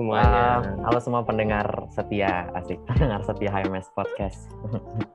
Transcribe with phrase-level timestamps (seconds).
[0.00, 0.64] semuanya.
[0.64, 4.48] Uh, halo semua pendengar setia, asik pendengar setia HMS Podcast.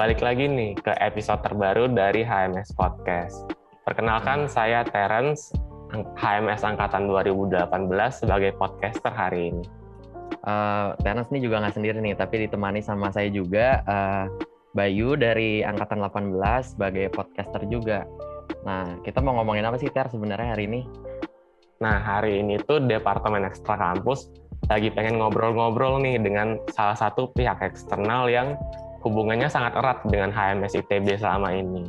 [0.00, 3.44] Balik lagi nih ke episode terbaru dari HMS Podcast.
[3.84, 5.52] Perkenalkan saya Terence,
[6.16, 7.68] HMS Angkatan 2018
[8.08, 9.60] sebagai podcaster hari ini.
[10.40, 14.24] Uh, Terence ini juga nggak sendiri nih, tapi ditemani sama saya juga uh,
[14.72, 16.32] Bayu dari Angkatan 18
[16.64, 18.08] sebagai podcaster juga.
[18.64, 20.80] Nah, kita mau ngomongin apa sih Ter sebenarnya hari ini?
[21.84, 24.32] Nah, hari ini tuh Departemen Ekstra Kampus
[24.72, 28.56] lagi pengen ngobrol-ngobrol nih dengan salah satu pihak eksternal yang
[29.00, 31.84] hubungannya sangat erat dengan HMS ITB selama ini.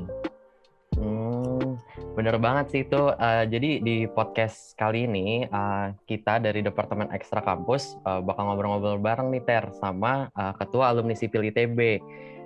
[0.96, 1.80] Hmm,
[2.16, 3.12] bener banget sih itu.
[3.16, 9.00] Uh, jadi di podcast kali ini uh, kita dari Departemen Ekstra Kampus uh, bakal ngobrol-ngobrol
[9.00, 12.00] bareng nih Ter sama uh, Ketua Alumni Sipil ITB,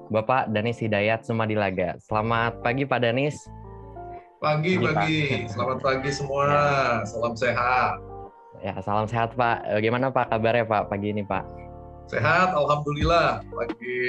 [0.10, 1.98] Bapak Danis Hidayat Sumadilaga.
[2.02, 3.38] Selamat pagi Pak Danis.
[4.42, 5.22] Pagi, pagi.
[5.54, 6.44] Selamat pagi semua.
[6.46, 6.66] Ya.
[7.10, 7.98] Salam sehat.
[8.62, 9.66] Ya, salam sehat Pak.
[9.82, 11.65] Bagaimana Pak kabarnya Pak pagi ini Pak?
[12.06, 13.42] Sehat, Alhamdulillah.
[13.50, 14.00] Lagi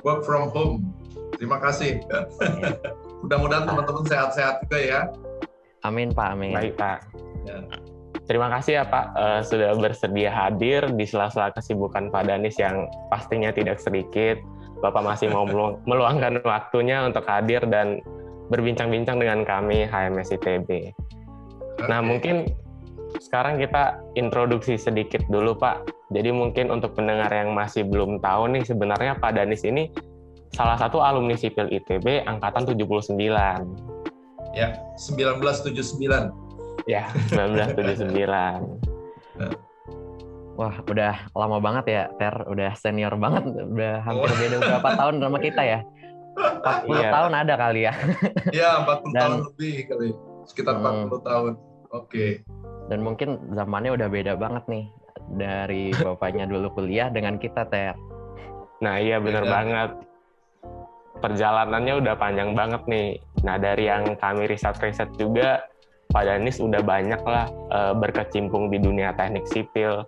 [0.00, 0.88] work from home.
[1.36, 2.00] Terima kasih.
[2.08, 2.20] Ya.
[3.24, 5.00] Mudah-mudahan teman-teman sehat-sehat juga ya.
[5.84, 6.56] Amin Pak, amin.
[6.56, 6.98] Baik Pak.
[7.44, 7.58] Ya.
[8.26, 13.54] Terima kasih ya Pak uh, sudah bersedia hadir di sela-sela kesibukan Pak Danis yang pastinya
[13.54, 14.42] tidak sedikit.
[14.82, 15.46] Bapak masih mau
[15.90, 18.02] meluangkan waktunya untuk hadir dan
[18.50, 20.66] berbincang-bincang dengan kami HMS ITB.
[20.66, 21.86] Okay.
[21.86, 22.50] Nah mungkin
[23.20, 25.88] sekarang kita introduksi sedikit dulu Pak.
[26.14, 29.90] Jadi mungkin untuk pendengar yang masih belum tahu nih sebenarnya Pak Danis ini
[30.54, 33.16] salah satu alumni sipil ITB angkatan 79.
[34.54, 36.32] Ya, 1979.
[36.86, 38.16] Ya, 1979.
[40.56, 42.32] Wah, udah lama banget ya, Ter.
[42.48, 43.44] Udah senior banget.
[43.52, 44.36] Udah hampir oh.
[44.40, 45.80] beda berapa tahun sama kita ya.
[46.36, 47.10] 40 iya.
[47.12, 47.92] tahun ada kali ya.
[48.52, 50.08] Iya, 40 Dan, tahun lebih kali.
[50.48, 51.52] Sekitar hmm, 40 tahun.
[51.92, 52.08] Oke.
[52.08, 52.30] Okay.
[52.86, 54.84] Dan mungkin zamannya udah beda banget nih
[55.34, 57.96] dari bapaknya dulu kuliah dengan kita, Ter.
[58.82, 59.52] Nah, iya bener beda.
[59.52, 59.90] banget.
[61.16, 63.08] Perjalanannya udah panjang banget nih.
[63.42, 65.64] Nah, dari yang kami riset-riset juga,
[66.12, 70.04] Pak Danis udah banyak lah uh, berkecimpung di dunia teknik sipil,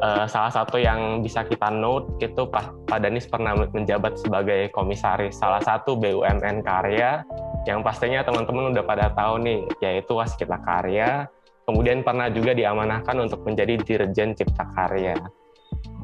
[0.00, 5.38] uh, salah satu yang bisa kita note itu Pak, Pak Danis pernah menjabat sebagai komisaris
[5.38, 7.22] salah satu BUMN karya
[7.64, 11.28] yang pastinya teman-teman udah pada tahu nih yaitu Waskita Karya
[11.64, 15.16] kemudian pernah juga diamanahkan untuk menjadi Dirjen Cipta Karya.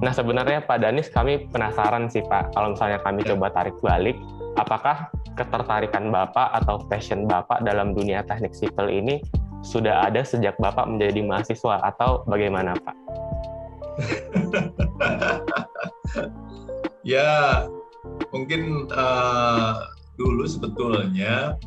[0.01, 4.17] Nah sebenarnya Pak Danis kami penasaran sih Pak kalau misalnya kami coba tarik balik
[4.57, 9.21] apakah ketertarikan Bapak atau passion Bapak dalam dunia teknik sipil ini
[9.61, 12.97] sudah ada sejak Bapak menjadi mahasiswa atau bagaimana Pak?
[17.05, 17.69] ya
[18.33, 19.85] mungkin uh,
[20.17, 21.61] dulu sebetulnya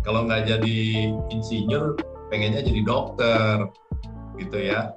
[0.00, 1.92] kalau nggak jadi insinyur
[2.28, 3.54] pengennya jadi dokter
[4.36, 4.92] gitu ya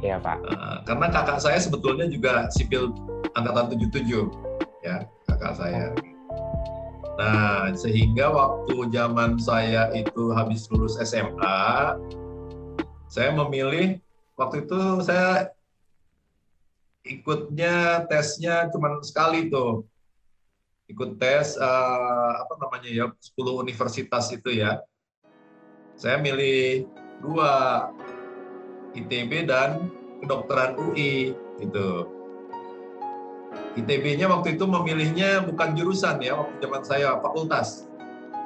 [0.00, 0.38] Iya Pak.
[0.48, 2.88] Uh, karena kakak saya sebetulnya juga sipil
[3.36, 4.32] angkatan 77
[4.80, 5.92] ya kakak saya.
[7.20, 12.00] Nah sehingga waktu zaman saya itu habis lulus SMA,
[13.12, 14.00] saya memilih
[14.40, 15.52] waktu itu saya
[17.04, 19.84] ikutnya tesnya cuma sekali tuh
[20.88, 23.06] ikut tes uh, apa namanya ya
[23.36, 24.80] 10 universitas itu ya
[26.00, 26.88] saya milih
[27.20, 27.52] dua
[28.96, 29.92] ITB dan
[30.24, 32.08] kedokteran UI gitu.
[33.76, 37.84] ITB-nya waktu itu memilihnya bukan jurusan ya waktu zaman saya fakultas.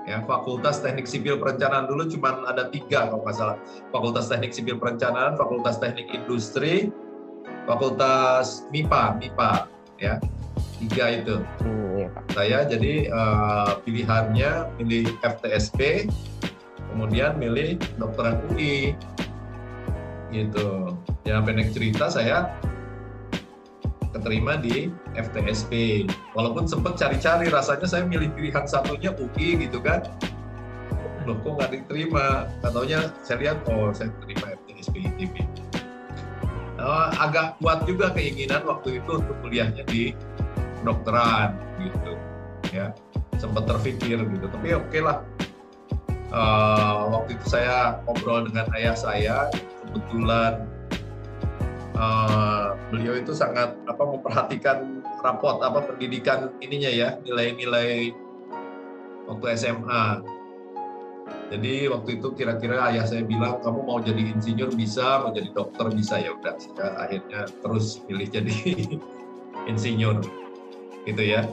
[0.05, 3.57] Ya Fakultas Teknik Sipil Perencanaan dulu cuma ada tiga kalau nggak salah.
[3.89, 6.93] Fakultas Teknik Sipil Perencanaan Fakultas Teknik Industri
[7.65, 9.53] Fakultas MIPA MIPA
[9.97, 10.21] ya.
[10.77, 11.41] Tiga itu.
[11.65, 16.11] Hmm, iya, saya jadi uh, pilihannya milih FTSP
[16.95, 18.95] kemudian milih dokteran UI
[20.31, 20.95] gitu
[21.27, 22.55] ya pendek cerita saya
[24.15, 26.07] keterima di FTSP.
[26.39, 30.07] Walaupun sempat cari-cari, rasanya saya milih pilihan satunya UI gitu kan.
[31.27, 32.47] Loh kok nggak diterima?
[32.63, 35.35] Katanya saya lihat, oh saya terima FTSP ITB.
[36.79, 40.15] Nah, agak kuat juga keinginan waktu itu untuk kuliahnya di
[40.85, 42.13] dokteran gitu
[42.71, 42.93] ya
[43.41, 45.25] sempat terpikir gitu tapi oke okay lah
[46.35, 49.49] uh, waktu itu saya ngobrol dengan ayah saya
[49.87, 50.67] kebetulan
[51.95, 58.13] uh, beliau itu sangat apa memperhatikan rapot apa pendidikan ininya ya nilai-nilai
[59.31, 60.21] waktu SMA.
[61.45, 65.87] Jadi waktu itu kira-kira ayah saya bilang kamu mau jadi insinyur bisa, mau jadi dokter
[65.93, 66.57] bisa ya udah.
[66.57, 68.57] Saya akhirnya terus pilih jadi
[69.71, 70.25] insinyur
[71.09, 71.47] gitu ya.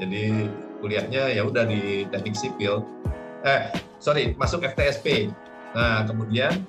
[0.00, 0.48] Jadi
[0.82, 2.82] kuliahnya ya udah di teknik sipil.
[3.44, 5.32] Eh sorry masuk FTSP.
[5.72, 6.68] Nah kemudian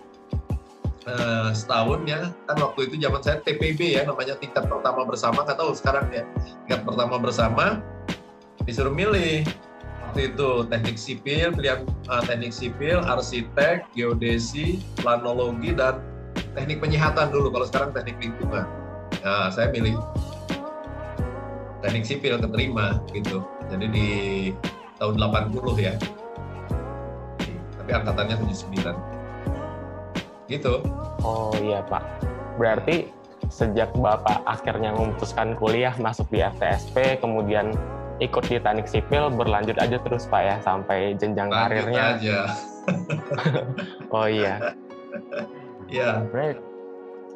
[1.03, 5.59] uh, setahun ya kan waktu itu zaman saya TPB ya namanya tingkat pertama bersama nggak
[5.59, 6.23] tahu sekarang ya.
[6.63, 7.83] Tingkat pertama bersama
[8.63, 9.43] disuruh milih.
[10.07, 15.99] Waktu itu teknik sipil pilihan uh, teknik sipil arsitek geodesi planologi dan
[16.55, 17.51] teknik penyihatan dulu.
[17.51, 18.63] Kalau sekarang teknik lingkungan.
[19.27, 19.99] Nah saya milih
[21.83, 23.43] teknik sipil keterima gitu.
[23.67, 24.09] Jadi di
[24.95, 25.99] tahun 80 ya
[27.85, 28.97] tapi angkatannya 79
[30.49, 30.81] gitu.
[31.21, 32.01] Oh iya Pak.
[32.57, 33.13] Berarti
[33.53, 37.77] sejak Bapak akhirnya memutuskan kuliah masuk di FTSP, kemudian
[38.17, 42.03] ikut di teknik sipil, berlanjut aja terus Pak ya sampai jenjang lanjut karirnya.
[42.17, 42.39] aja.
[44.17, 44.73] oh iya.
[45.85, 46.25] Iya.
[46.25, 46.53] Sebenarnya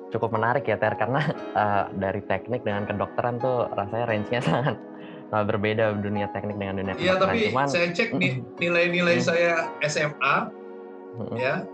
[0.09, 1.21] cukup menarik ya Ter karena
[1.53, 4.81] uh, dari teknik dengan kedokteran tuh rasanya range-nya sangat
[5.33, 6.93] uh, berbeda dunia teknik dengan dunia.
[6.97, 10.37] Iya tapi Cuman, saya cek nih nilai-nilai saya SMA
[11.37, 11.65] ya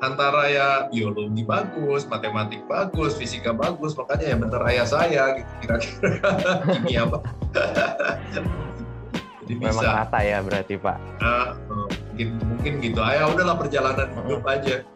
[0.00, 6.30] antara ya biologi bagus, matematik bagus, fisika bagus, makanya ya bener ayah saya gitu kira-kira
[6.74, 7.18] kimia apa.
[9.44, 9.98] Jadi Memang bisa.
[10.06, 10.98] rata ya berarti Pak.
[11.18, 13.00] Nah, mungkin mungkin gitu.
[13.02, 14.86] Ayah udahlah perjalanan hidup aja.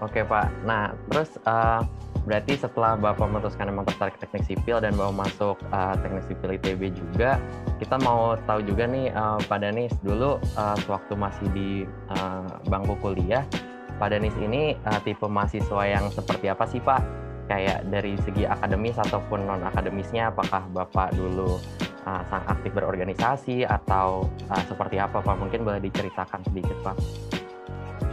[0.00, 0.48] Oke Pak.
[0.64, 1.84] Nah terus uh,
[2.30, 6.94] berarti setelah Bapak memutuskan memang tertarik teknik sipil dan bawa masuk uh, teknik sipil ITB
[6.94, 7.42] juga,
[7.82, 11.70] kita mau tahu juga nih uh, Pak Danis dulu uh, sewaktu masih di
[12.14, 13.42] uh, bangku kuliah,
[13.98, 17.02] Pak Danis ini uh, tipe mahasiswa yang seperti apa sih Pak?
[17.50, 21.58] Kayak dari segi akademis ataupun non akademisnya, apakah Bapak dulu
[22.06, 25.34] uh, sangat aktif berorganisasi atau uh, seperti apa Pak?
[25.34, 26.94] Mungkin boleh diceritakan sedikit Pak.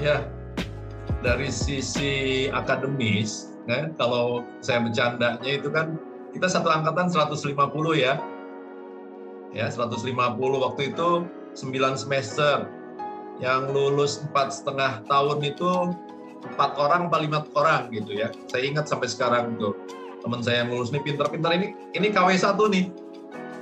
[0.01, 0.25] Ya,
[1.21, 5.99] dari sisi akademis, ya, kalau saya bercandanya itu kan
[6.31, 7.53] kita satu angkatan 150
[7.95, 8.19] ya.
[9.55, 11.09] Ya, 150 waktu itu
[11.55, 12.67] 9 semester
[13.37, 15.93] yang lulus empat setengah tahun itu
[16.53, 18.29] empat orang atau lima orang gitu ya.
[18.49, 19.73] Saya ingat sampai sekarang tuh
[20.21, 22.85] teman saya yang lulus nih pintar-pintar ini ini KW 1 nih.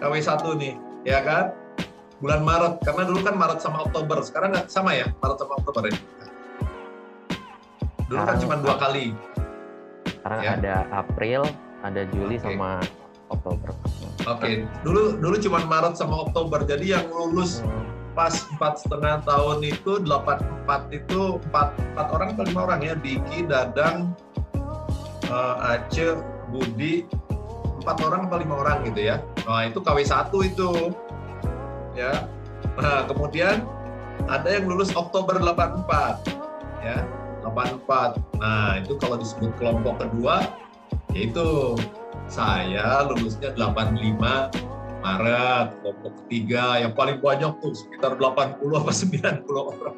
[0.01, 0.73] KW 1 nih,
[1.07, 1.55] ya kan?
[2.19, 4.23] Bulan Maret, karena dulu kan Maret sama Oktober.
[4.23, 5.95] Sekarang nggak sama ya, Maret sama Oktober ya?
[8.07, 9.15] Dulu kan cuma dua kali.
[10.25, 10.57] Sekarang ya?
[10.57, 11.45] ada April,
[11.85, 12.49] ada Juli okay.
[12.49, 12.81] sama
[13.29, 13.69] Oktober.
[14.25, 14.53] Oke, okay.
[14.81, 16.65] dulu dulu cuma Maret sama Oktober.
[16.65, 22.27] Jadi yang lulus hmm pas empat setengah tahun itu delapan empat itu empat empat orang
[22.31, 24.15] atau lima orang ya Diki Dadang
[25.27, 26.15] uh, Aceh
[26.47, 27.03] Budi
[27.83, 30.95] empat orang atau lima orang gitu ya nah itu KW satu itu
[31.91, 32.23] ya
[32.79, 33.67] nah kemudian
[34.31, 36.23] ada yang lulus Oktober 84
[36.87, 37.03] ya
[37.55, 40.43] 84 nah itu kalau disebut kelompok kedua
[41.15, 41.79] yaitu
[42.27, 44.75] saya lulusnya 85
[45.05, 49.97] Maret, kelompok ketiga yang paling banyak tuh sekitar 80 apa 90 orang.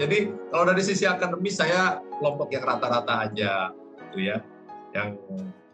[0.00, 4.40] Jadi kalau dari sisi akademis saya kelompok yang rata-rata aja gitu ya.
[4.96, 5.20] Yang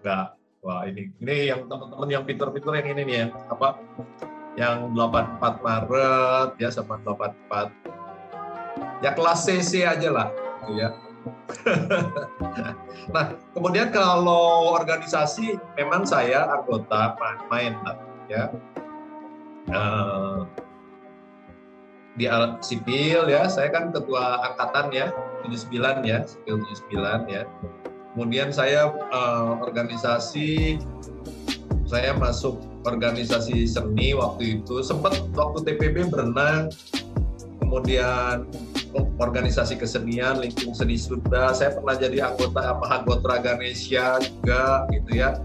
[0.03, 3.79] enggak wah ini ini yang teman-teman yang pinter-pinter yang ini nih ya apa
[4.55, 10.29] yang 84 Maret ya sama 84 ya kelas CC aja lah
[10.71, 10.91] ya.
[13.15, 17.73] nah, kemudian kalau organisasi memang saya anggota main, main
[18.27, 18.51] ya.
[19.71, 20.47] Uh,
[22.19, 22.29] di
[22.61, 23.49] sipil ya.
[23.49, 25.07] Saya kan ketua angkatan ya
[25.47, 27.43] 79 ya sipil 79 ya.
[28.13, 30.77] Kemudian saya uh, organisasi
[31.89, 34.85] saya masuk organisasi seni waktu itu.
[34.85, 36.69] Sempat waktu TPB berenang
[37.73, 38.45] kemudian
[39.17, 41.57] organisasi kesenian lingkung seni Sunda.
[41.57, 45.41] Saya pernah jadi anggota Mahagotra Ganesha juga gitu ya.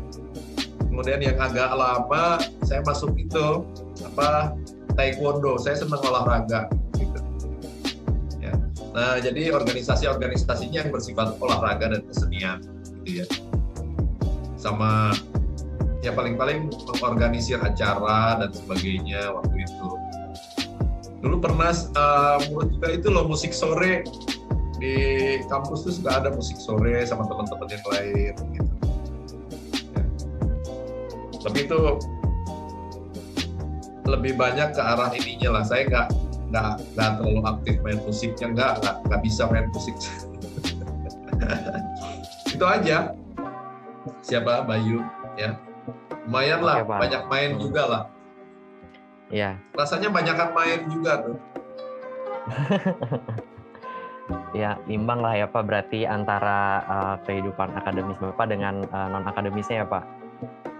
[0.91, 2.35] Kemudian yang agak lama
[2.67, 3.63] saya masuk itu
[4.03, 4.51] apa
[4.99, 5.55] taekwondo.
[5.55, 6.67] Saya senang olahraga
[6.99, 7.23] gitu.
[8.43, 8.51] Ya.
[8.91, 12.59] Nah jadi organisasi-organisasinya yang bersifat olahraga dan kesenian
[13.07, 13.25] gitu ya.
[14.59, 15.15] Sama
[16.03, 19.87] ya paling-paling mengorganisir acara dan sebagainya waktu itu
[21.21, 24.05] dulu pernah uh, juga itu loh musik sore.
[24.77, 24.93] Di
[25.49, 28.73] kampus tuh suka ada musik sore sama teman-teman yang lain gitu.
[31.41, 31.79] Tapi itu
[34.05, 35.63] lebih banyak ke arah ininya lah.
[35.65, 36.07] Saya nggak
[36.47, 39.97] nggak nggak terlalu aktif main musiknya nggak nggak nggak bisa main musik.
[42.53, 43.13] Itu aja.
[44.21, 44.65] Siapa?
[44.65, 45.01] Bayu
[45.37, 45.57] ya.
[46.27, 47.61] Lumayan lah, banyak main Hmm.
[47.63, 48.03] juga lah.
[49.27, 49.59] Iya.
[49.75, 51.37] Rasanya banyakan main juga tuh.
[54.51, 59.87] Ya, imbang lah ya Pak berarti antara uh, kehidupan akademis Bapak dengan non akademisnya ya
[59.87, 60.03] Pak.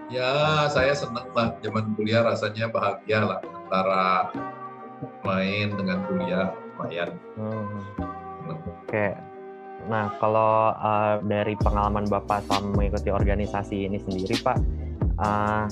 [0.08, 0.30] Ya,
[0.72, 4.32] saya senang lah zaman kuliah rasanya bahagia lah antara
[5.24, 7.10] main dengan kuliah lumayan.
[7.36, 7.84] Hmm.
[8.84, 9.16] Oke.
[9.88, 14.58] Nah, kalau uh, dari pengalaman Bapak selama mengikuti organisasi ini sendiri Pak,
[15.18, 15.66] uh,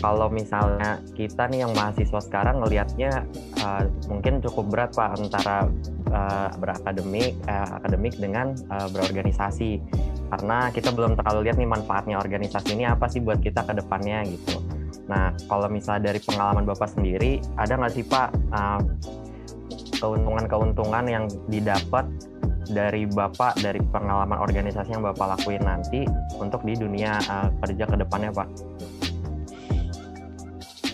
[0.00, 3.24] kalau misalnya kita nih yang mahasiswa sekarang ngelihatnya
[3.64, 5.68] uh, mungkin cukup berat Pak antara
[6.12, 9.80] uh, berakademik uh, akademik dengan uh, berorganisasi
[10.26, 14.26] karena kita belum terlalu lihat nih manfaatnya organisasi ini apa sih buat kita ke depannya
[14.26, 14.58] gitu.
[15.06, 18.34] Nah, kalau misalnya dari pengalaman Bapak sendiri, ada nggak sih Pak
[20.02, 22.10] keuntungan-keuntungan yang didapat
[22.70, 26.06] dari Bapak dari pengalaman organisasi yang Bapak lakuin nanti
[26.38, 28.48] untuk di dunia uh, kerja ke depannya Pak?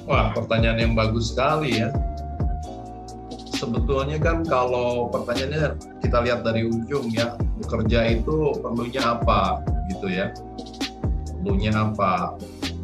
[0.05, 1.95] Wah, pertanyaan yang bagus sekali ya.
[3.55, 9.63] Sebetulnya kan kalau pertanyaannya kita lihat dari ujung ya, bekerja itu perlunya apa
[9.95, 10.35] gitu ya.
[11.39, 12.35] Perlunya apa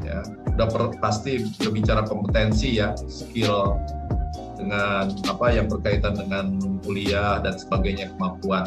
[0.06, 0.22] ya.
[0.54, 3.74] Udah per, pasti berbicara kompetensi ya, skill
[4.58, 8.66] dengan apa yang berkaitan dengan kuliah dan sebagainya kemampuan.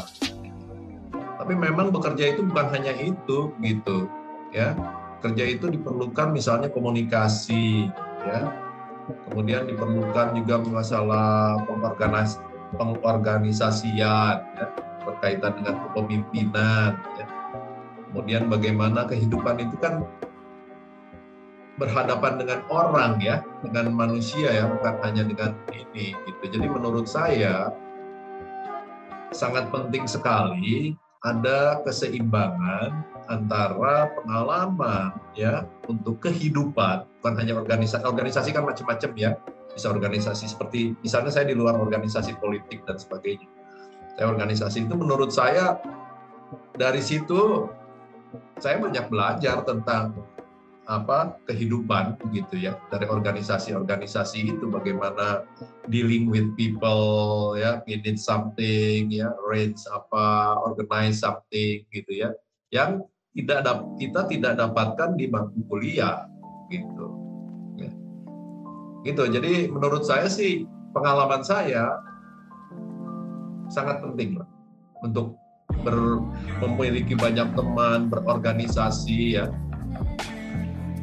[1.12, 4.08] Tapi memang bekerja itu bukan hanya itu gitu
[4.50, 4.72] ya.
[5.20, 7.92] Kerja itu diperlukan misalnya komunikasi
[8.26, 8.50] ya
[9.30, 12.38] kemudian diperlukan juga masalah pengorganis
[12.78, 14.66] pengorganisasian ya,
[15.02, 17.26] berkaitan dengan kepemimpinan ya.
[18.10, 20.06] kemudian bagaimana kehidupan itu kan
[21.80, 26.58] berhadapan dengan orang ya dengan manusia ya bukan hanya dengan ini gitu.
[26.58, 27.72] Jadi menurut saya
[29.32, 30.92] sangat penting sekali
[31.24, 39.32] ada keseimbangan antara pengalaman ya untuk kehidupan bukan hanya organisasi organisasi kan macam-macam ya.
[39.72, 43.48] Bisa organisasi seperti misalnya saya di luar organisasi politik dan sebagainya.
[44.20, 45.80] Saya organisasi itu menurut saya
[46.76, 47.64] dari situ
[48.60, 50.12] saya banyak belajar tentang
[50.90, 55.46] apa kehidupan gitu ya dari organisasi-organisasi itu bagaimana
[55.86, 62.34] dealing with people ya need something ya arrange apa organize something gitu ya
[62.74, 66.26] yang tidak kita tidak dapatkan di bangku kuliah
[66.66, 67.06] gitu
[67.78, 67.90] ya.
[69.06, 71.94] gitu jadi menurut saya sih pengalaman saya
[73.70, 74.48] sangat penting lah
[75.06, 75.38] untuk
[75.86, 76.20] ber,
[76.60, 79.46] memiliki banyak teman berorganisasi ya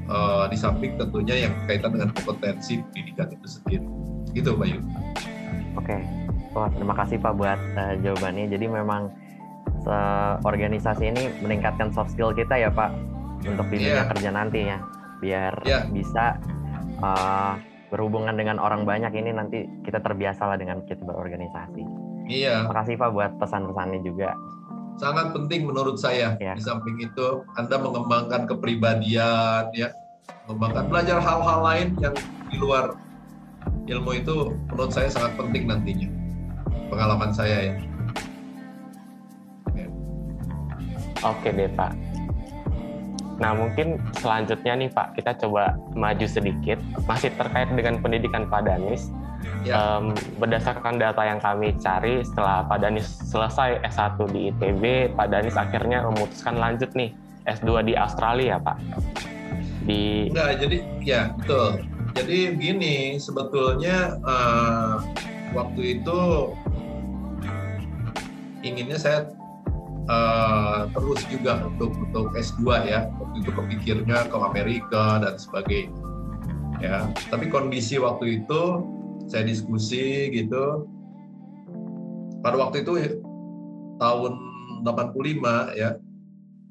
[0.10, 3.86] uh, di samping tentunya yang berkaitan dengan kompetensi pendidikan itu sendiri
[4.34, 4.82] gitu Bayu
[5.78, 5.98] oke
[6.58, 9.14] wah terima kasih Pak buat uh, jawabannya jadi memang
[10.46, 12.94] organisasi ini meningkatkan soft skill kita ya Pak
[13.48, 14.10] untuk di dunia yeah.
[14.12, 14.78] kerja nantinya
[15.24, 15.88] biar yeah.
[15.90, 16.38] bisa
[17.02, 17.58] uh,
[17.90, 21.84] berhubungan dengan orang banyak ini nanti kita terbiasa lah dengan kita berorganisasi.
[22.30, 22.70] Iya.
[22.70, 24.38] Terima kasih Pak buat pesan-pesannya juga.
[25.00, 26.36] Sangat penting menurut saya.
[26.44, 26.60] Yeah.
[26.60, 29.96] Di samping itu Anda mengembangkan kepribadian ya,
[30.46, 32.16] mengembangkan belajar hal-hal lain yang
[32.52, 33.00] di luar
[33.88, 36.12] ilmu itu menurut saya sangat penting nantinya.
[36.92, 37.74] Pengalaman saya ya.
[41.24, 41.92] Oke deh Pak.
[43.40, 46.76] Nah mungkin selanjutnya nih Pak, kita coba maju sedikit,
[47.08, 49.12] masih terkait dengan pendidikan Pak Danis.
[49.68, 50.00] Ya.
[50.00, 55.60] Um, berdasarkan data yang kami cari, setelah Pak Danis selesai S1 di ITB, Pak Danis
[55.60, 57.12] akhirnya memutuskan lanjut nih
[57.44, 58.78] S2 di Australia Pak.
[59.84, 60.32] Di...
[60.32, 61.84] Enggak, jadi ya betul.
[62.16, 65.04] Jadi begini, sebetulnya uh,
[65.52, 66.20] waktu itu
[68.64, 69.20] inginnya saya
[70.10, 75.96] uh, terus juga untuk untuk S2 ya waktu itu kepikirnya ke Amerika dan sebagainya
[76.80, 78.62] ya tapi kondisi waktu itu
[79.30, 80.90] saya diskusi gitu
[82.42, 82.94] pada waktu itu
[84.02, 84.34] tahun
[84.82, 85.96] 85 ya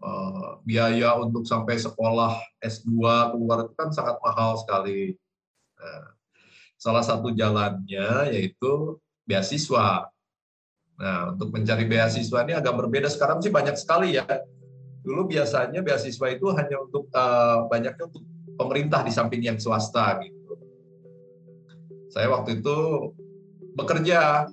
[0.02, 2.90] uh, biaya untuk sampai sekolah S2
[3.32, 5.14] keluar itu kan sangat mahal sekali
[5.78, 6.18] nah,
[6.74, 10.10] salah satu jalannya yaitu beasiswa
[10.98, 14.26] Nah, untuk mencari beasiswa ini agak berbeda sekarang sih banyak sekali ya.
[15.06, 18.26] Dulu biasanya beasiswa itu hanya untuk uh, banyaknya untuk
[18.58, 20.37] pemerintah di samping yang swasta gitu.
[22.08, 23.10] Saya waktu itu
[23.76, 24.48] bekerja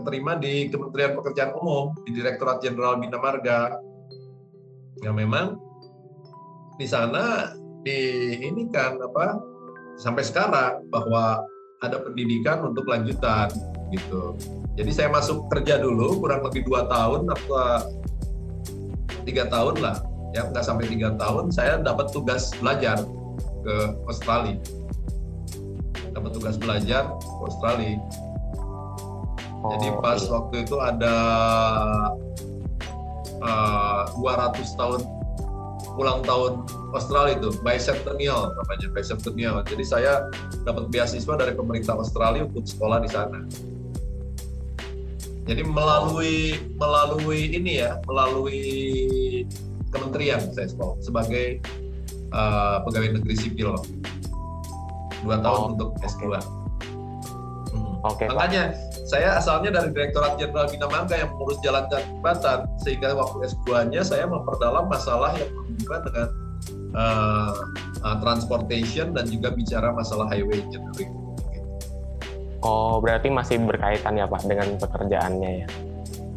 [0.00, 3.76] keterima di Kementerian Pekerjaan Umum di Direktorat Jenderal Bina Marga.
[5.00, 5.56] Ya memang
[6.76, 7.98] di sana di
[8.40, 9.40] ini kan apa
[9.96, 11.44] sampai sekarang bahwa
[11.80, 13.48] ada pendidikan untuk lanjutan
[13.92, 14.36] gitu.
[14.76, 17.88] Jadi saya masuk kerja dulu kurang lebih dua tahun atau
[19.24, 19.96] tiga tahun lah
[20.30, 23.02] ya nggak sampai tiga tahun saya dapat tugas belajar
[23.66, 23.74] ke
[24.06, 24.56] Australia
[26.12, 27.96] dapat tugas belajar ke Australia.
[29.60, 30.30] Oh, jadi pas iya.
[30.32, 31.16] waktu itu ada
[33.44, 35.00] uh, eh, 200 tahun
[36.00, 36.64] ulang tahun
[36.96, 39.54] Australia itu bicentennial namanya bicentennial.
[39.68, 40.32] Jadi saya
[40.64, 43.40] dapat beasiswa dari pemerintah Australia untuk sekolah di sana.
[45.44, 48.62] Jadi melalui melalui ini ya melalui
[49.90, 50.70] kementerian saya
[51.02, 51.58] sebagai
[52.30, 53.74] uh, pegawai negeri sipil
[55.24, 56.22] dua tahun oh, untuk S2.
[56.30, 56.42] Okay.
[57.70, 57.94] Hmm.
[58.00, 59.06] Okay, Makanya Pak.
[59.06, 64.02] saya asalnya dari Direktorat Jenderal Bina Marga yang mengurus jalan dan jembatan sehingga waktu S2-nya
[64.02, 66.28] saya memperdalam masalah yang berhubungan dengan
[66.96, 67.52] uh,
[68.02, 71.12] uh, transportation dan juga bicara masalah highway engineering.
[72.60, 75.68] Oh, berarti masih berkaitan ya Pak dengan pekerjaannya ya?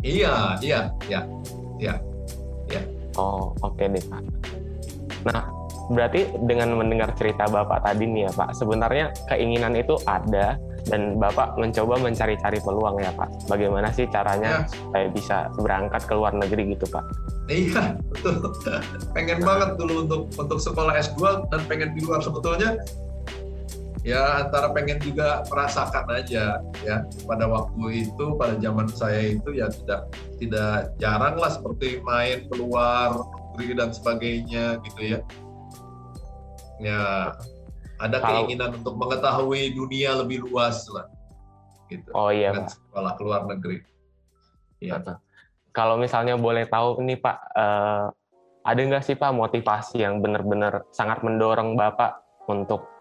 [0.03, 1.21] Iya, iya, iya,
[1.79, 1.95] iya.
[3.19, 4.21] Oh, oke okay deh Pak.
[5.29, 5.43] Nah,
[5.93, 10.57] berarti dengan mendengar cerita Bapak tadi nih ya Pak, sebenarnya keinginan itu ada
[10.89, 13.47] dan Bapak mencoba mencari-cari peluang ya Pak.
[13.47, 14.69] Bagaimana sih caranya ya.
[14.69, 17.05] supaya bisa berangkat ke luar negeri gitu Pak?
[17.47, 18.39] Iya, betul.
[19.15, 22.75] pengen banget dulu untuk untuk sekolah S2 dan pengen di luar sebetulnya
[24.03, 29.71] ya antara pengen juga merasakan aja ya pada waktu itu pada zaman saya itu ya
[29.71, 30.11] tidak
[30.43, 33.23] tidak jarang lah seperti main keluar
[33.55, 35.19] negeri dan sebagainya gitu ya
[36.83, 37.33] ya
[37.97, 41.07] ada Kalau, keinginan untuk mengetahui dunia lebih luas lah
[41.87, 43.81] gitu oh iya dengan sekolah keluar negeri
[44.83, 44.99] ya
[45.73, 48.11] kalau misalnya boleh tahu nih pak uh,
[48.63, 52.93] ada nggak sih pak motivasi yang benar-benar sangat mendorong bapak untuk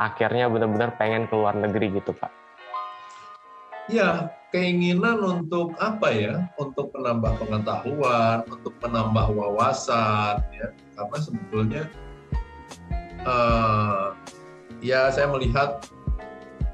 [0.00, 2.32] akhirnya benar-benar pengen ke luar negeri gitu Pak?
[3.92, 6.48] Ya, keinginan untuk apa ya?
[6.56, 10.72] Untuk menambah pengetahuan, untuk menambah wawasan, ya.
[10.96, 11.82] Karena sebetulnya
[13.24, 14.16] uh,
[14.84, 15.84] ya saya melihat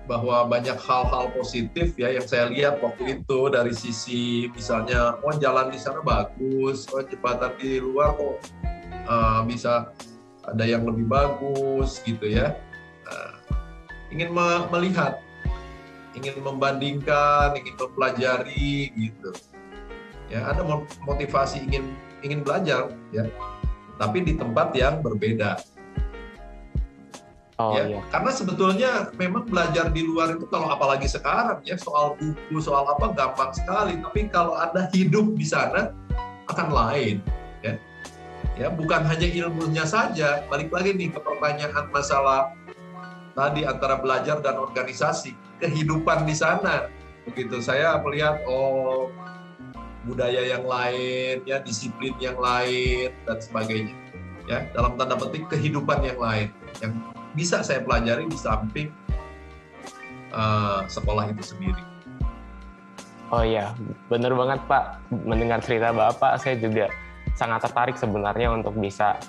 [0.07, 5.71] bahwa banyak hal-hal positif ya yang saya lihat waktu itu dari sisi misalnya oh jalan
[5.71, 8.39] di sana bagus, oh jembatan di luar kok
[9.11, 9.91] uh, bisa
[10.47, 12.55] ada yang lebih bagus gitu ya
[14.11, 14.31] ingin
[14.71, 15.21] melihat,
[16.15, 19.31] ingin membandingkan, ingin mempelajari gitu.
[20.33, 20.65] Ya, ada
[21.07, 23.29] motivasi ingin ingin belajar ya.
[23.97, 25.61] Tapi di tempat yang berbeda.
[27.57, 28.05] Oh, ya, iya.
[28.13, 33.17] karena sebetulnya memang belajar di luar itu kalau apalagi sekarang ya soal buku soal apa
[33.17, 35.89] gampang sekali tapi kalau ada hidup di sana
[36.53, 37.17] akan lain
[37.65, 37.81] ya
[38.61, 42.53] ya bukan hanya ilmunya saja balik lagi nih ke pertanyaan masalah
[43.37, 46.89] tadi antara belajar dan organisasi, kehidupan di sana.
[47.29, 49.13] Begitu saya melihat oh
[50.09, 53.95] budaya yang lain, ya disiplin yang lain dan sebagainya.
[54.47, 56.95] Ya, dalam tanda petik kehidupan yang lain yang
[57.37, 58.89] bisa saya pelajari di samping
[60.33, 61.85] uh, sekolah itu sendiri.
[63.29, 63.77] Oh iya,
[64.09, 65.13] benar banget Pak.
[65.13, 66.89] Mendengar cerita Bapak, saya juga
[67.37, 69.21] sangat tertarik sebenarnya untuk bisa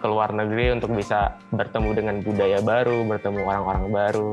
[0.00, 4.30] ke luar negeri untuk bisa bertemu dengan budaya baru, bertemu orang-orang baru.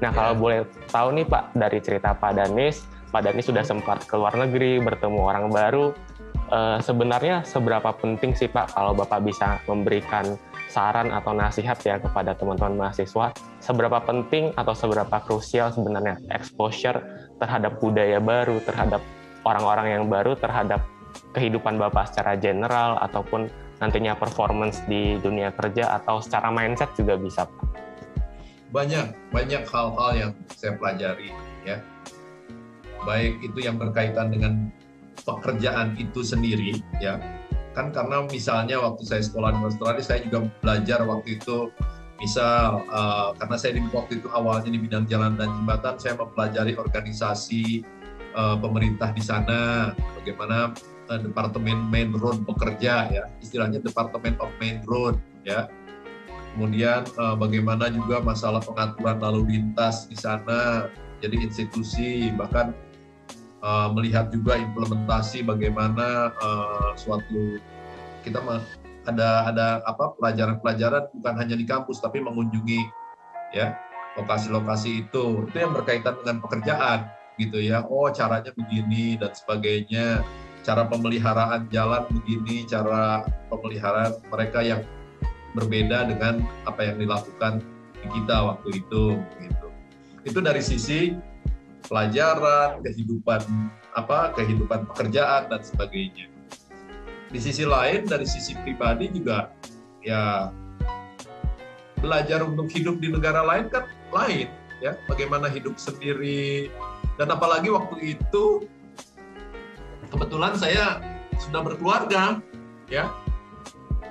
[0.00, 0.40] Nah, kalau ya.
[0.40, 4.80] boleh tahu nih Pak dari cerita Pak Danis, Pak Danis sudah sempat ke luar negeri,
[4.80, 5.92] bertemu orang baru.
[6.50, 10.34] Uh, sebenarnya seberapa penting sih Pak kalau Bapak bisa memberikan
[10.70, 17.02] saran atau nasihat ya kepada teman-teman mahasiswa, seberapa penting atau seberapa krusial sebenarnya exposure
[17.42, 19.02] terhadap budaya baru, terhadap
[19.42, 20.86] orang-orang yang baru, terhadap
[21.34, 23.50] kehidupan Bapak secara general ataupun
[23.82, 27.66] nantinya performance di dunia kerja atau secara mindset juga bisa Pak?
[28.70, 31.34] Banyak, banyak hal-hal yang saya pelajari
[31.66, 31.82] ya.
[33.02, 34.70] Baik itu yang berkaitan dengan
[35.26, 37.18] pekerjaan itu sendiri ya.
[37.70, 41.70] Kan karena misalnya waktu saya sekolah di Australia saya juga belajar waktu itu
[42.20, 46.76] misal uh, karena saya di waktu itu awalnya di bidang jalan dan jembatan saya mempelajari
[46.76, 47.80] organisasi
[48.36, 50.76] uh, pemerintah di sana bagaimana
[51.08, 55.70] uh, departemen main road bekerja ya istilahnya departemen of main road ya.
[56.50, 60.90] Kemudian uh, bagaimana juga masalah pengaturan lalu lintas di sana
[61.22, 62.74] jadi institusi bahkan
[63.64, 67.60] uh, melihat juga implementasi bagaimana uh, suatu
[68.20, 68.40] kita
[69.08, 72.80] ada ada apa pelajaran-pelajaran bukan hanya di kampus tapi mengunjungi
[73.56, 73.76] ya
[74.18, 75.46] lokasi-lokasi itu.
[75.48, 77.08] Itu yang berkaitan dengan pekerjaan
[77.40, 77.86] gitu ya.
[77.88, 80.20] Oh caranya begini dan sebagainya.
[80.60, 84.84] Cara pemeliharaan jalan begini, cara pemeliharaan mereka yang
[85.56, 87.64] berbeda dengan apa yang dilakukan
[87.96, 89.66] di kita waktu itu gitu.
[90.28, 91.16] Itu dari sisi
[91.90, 93.42] pelajaran, kehidupan
[93.98, 96.30] apa, kehidupan pekerjaan dan sebagainya.
[97.30, 99.54] di sisi lain dari sisi pribadi juga
[100.02, 100.50] ya
[102.02, 104.50] belajar untuk hidup di negara lain kan lain
[104.82, 104.98] ya.
[105.06, 106.74] Bagaimana hidup sendiri.
[107.14, 108.66] Dan apalagi waktu itu
[110.10, 110.98] kebetulan saya
[111.38, 112.42] sudah berkeluarga
[112.90, 113.14] ya.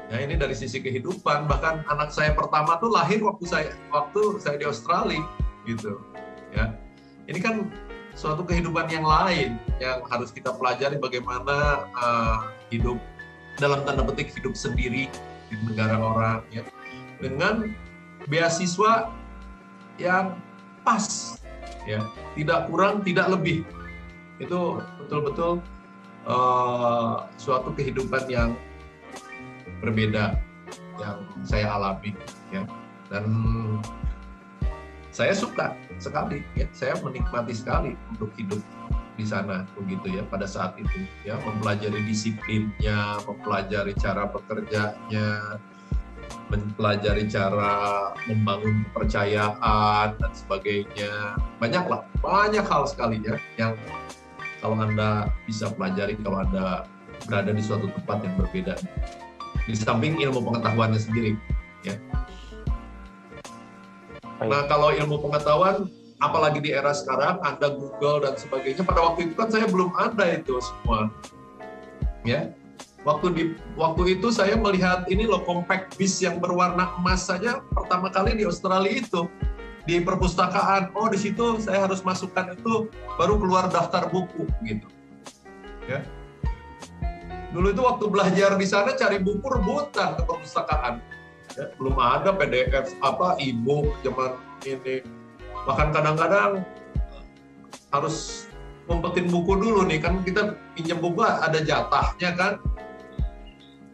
[0.07, 1.43] Ya ini dari sisi kehidupan.
[1.43, 5.27] Bahkan anak saya pertama tuh lahir waktu saya waktu saya di Australia
[5.67, 5.99] gitu
[6.55, 6.71] ya
[7.29, 7.69] ini kan
[8.17, 12.97] suatu kehidupan yang lain yang harus kita pelajari bagaimana uh, hidup
[13.61, 15.07] dalam tanda petik hidup sendiri
[15.47, 16.65] di negara orang ya.
[17.21, 17.69] Dengan
[18.25, 19.13] beasiswa
[20.01, 20.41] yang
[20.81, 21.37] pas
[21.85, 22.01] ya.
[22.33, 23.61] Tidak kurang tidak lebih.
[24.41, 25.61] Itu betul-betul
[26.25, 28.57] uh, suatu kehidupan yang
[29.85, 30.33] berbeda
[30.97, 32.17] yang saya alami
[32.49, 32.65] ya.
[33.13, 33.25] Dan
[35.09, 36.65] saya suka sekali ya.
[36.71, 38.61] Saya menikmati sekali untuk hidup
[39.19, 41.35] di sana begitu ya pada saat itu ya.
[41.41, 45.59] Mempelajari disiplinnya mempelajari cara bekerjanya
[46.49, 47.73] mempelajari cara
[48.25, 51.37] membangun kepercayaan dan sebagainya.
[51.61, 53.73] Banyaklah banyak hal sekali ya yang
[54.61, 56.85] kalau anda bisa pelajari kalau anda
[57.25, 58.75] berada di suatu tempat yang berbeda.
[59.65, 61.37] Di samping ilmu pengetahuannya sendiri
[61.85, 61.97] ya
[64.39, 69.33] nah kalau ilmu pengetahuan apalagi di era sekarang ada Google dan sebagainya pada waktu itu
[69.35, 71.07] kan saya belum ada itu semua.
[72.27, 72.51] Ya.
[73.07, 73.43] Waktu di
[73.79, 78.43] waktu itu saya melihat ini loh compact bis yang berwarna emas saja pertama kali di
[78.43, 79.23] Australia itu
[79.87, 80.91] di perpustakaan.
[80.99, 84.87] Oh di situ saya harus masukkan itu baru keluar daftar buku gitu.
[85.87, 86.03] Ya.
[87.55, 90.99] Dulu itu waktu belajar di sana cari buku rebutan ke perpustakaan
[91.59, 95.03] ya, belum ada PDF apa e-book zaman ini.
[95.67, 96.63] Bahkan kadang-kadang
[97.91, 98.47] harus
[98.87, 102.53] ngumpetin buku dulu nih kan kita pinjam buku ada jatahnya kan.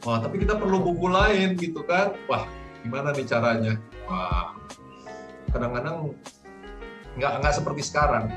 [0.06, 2.13] Wah tapi kita perlu buku lain gitu kan.
[2.30, 2.45] Wah
[2.86, 3.73] gimana nih caranya?
[4.06, 4.54] Wah
[5.49, 6.13] kadang-kadang
[7.17, 8.30] nggak nggak seperti sekarang.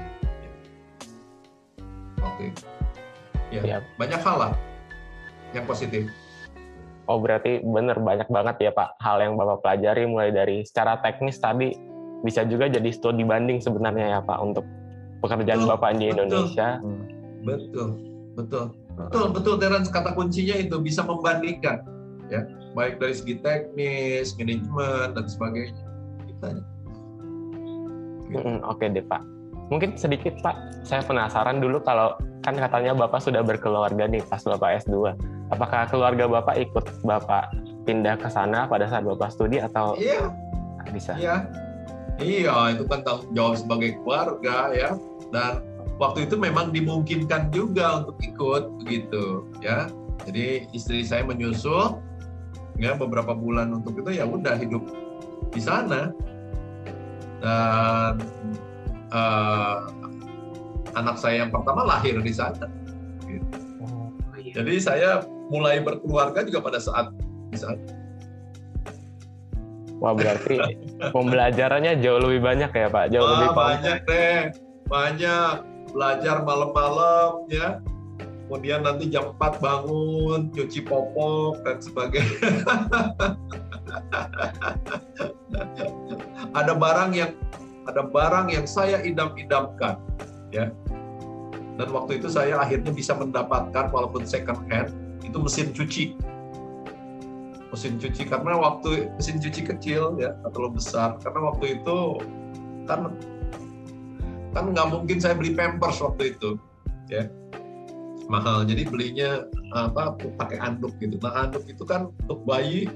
[2.25, 2.51] Oke.
[3.49, 3.83] Ya Siap.
[3.97, 4.53] banyak hal lah
[5.57, 6.05] yang positif
[7.09, 11.41] Oh berarti benar banyak banget ya Pak hal yang Bapak pelajari mulai dari secara teknis
[11.41, 11.73] tadi
[12.21, 14.65] bisa juga jadi studi banding sebenarnya ya Pak untuk
[15.25, 16.69] pekerjaan betul, Bapak di Indonesia.
[17.49, 17.89] Betul,
[18.37, 19.55] betul, betul, betul.
[19.57, 21.81] Terence kata kuncinya itu bisa membandingkan,
[22.29, 22.45] ya,
[22.75, 25.85] baik dari segi teknis, manajemen dan sebagainya.
[26.29, 26.49] Gitu.
[28.37, 29.23] Oke okay deh Pak.
[29.69, 34.85] Mungkin sedikit Pak, saya penasaran dulu kalau kan katanya Bapak sudah berkeluarga nih pas Bapak
[34.85, 35.17] S2.
[35.49, 37.53] Apakah keluarga Bapak ikut Bapak
[37.89, 40.29] pindah ke sana pada saat Bapak studi atau Iya.
[40.89, 41.13] Bisa.
[41.21, 41.45] Iya,
[42.19, 44.91] Iya, itu kan tanggung jawab sebagai keluarga ya.
[45.31, 45.63] Dan
[46.03, 49.87] waktu itu memang dimungkinkan juga untuk ikut begitu ya.
[50.27, 52.03] Jadi istri saya menyusul
[52.79, 54.83] ya beberapa bulan untuk itu ya udah hidup
[55.51, 56.15] di sana
[57.39, 58.19] dan
[59.15, 59.87] uh,
[60.99, 62.67] anak saya yang pertama lahir di sana.
[63.23, 63.47] Gitu.
[63.79, 64.59] Oh, iya.
[64.59, 65.11] Jadi saya
[65.49, 67.13] mulai berkeluarga juga pada saat
[67.57, 67.81] sana.
[69.99, 70.63] Wah berarti
[71.11, 74.55] pembelajarannya jauh lebih banyak ya Pak, jauh Wah, lebih banyak deh,
[74.87, 75.55] banyak
[75.91, 77.83] belajar malam-malam ya.
[78.49, 82.49] Kemudian nanti jam 4 bangun, cuci popok dan sebagainya.
[86.57, 87.33] ada barang yang
[87.85, 89.99] ada barang yang saya idam-idamkan
[90.55, 90.71] ya.
[91.79, 96.05] Dan waktu itu saya akhirnya bisa mendapatkan walaupun second hand itu mesin cuci.
[97.69, 101.21] Mesin cuci karena waktu mesin cuci kecil ya atau terlalu besar.
[101.21, 101.99] Karena waktu itu
[102.89, 103.13] kan
[104.57, 106.57] kan nggak mungkin saya beli pampers waktu itu
[107.13, 107.29] ya.
[108.29, 108.65] Mahal.
[108.65, 109.45] Jadi belinya
[109.77, 111.21] apa pakai anduk gitu.
[111.21, 112.89] Nah anduk itu kan untuk bayi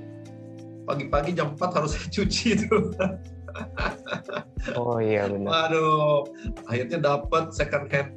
[0.83, 2.77] pagi-pagi jam 4 harus saya cuci itu.
[4.81, 5.69] Oh iya benar.
[5.69, 6.25] Aduh
[6.71, 8.17] akhirnya dapat second hand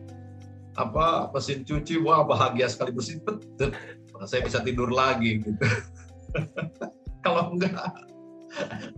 [0.80, 2.00] apa mesin cuci.
[2.00, 2.96] Wah bahagia sekali.
[2.96, 3.76] Bersih betul
[4.24, 5.52] saya bisa tidur lagi gitu
[7.26, 7.74] Kalau enggak,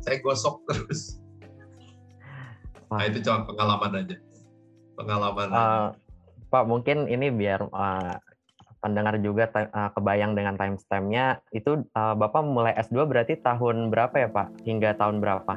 [0.04, 1.16] saya gosok terus.
[2.92, 4.20] Nah itu cuma pengalaman aja.
[5.00, 5.48] Pengalaman.
[5.48, 5.88] Uh,
[6.52, 8.20] Pak mungkin ini biar uh,
[8.84, 14.16] pendengar juga uh, kebayang dengan time stamp-nya itu uh, Bapak mulai S2 berarti tahun berapa
[14.16, 14.68] ya Pak?
[14.68, 15.56] Hingga tahun berapa?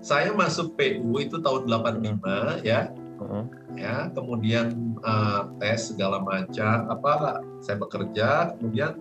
[0.00, 2.64] Saya masuk PU itu tahun 85 hmm.
[2.64, 2.96] ya.
[3.16, 3.44] Uh-huh.
[3.76, 8.96] Ya, kemudian uh, tes segala macam apa saya bekerja, kemudian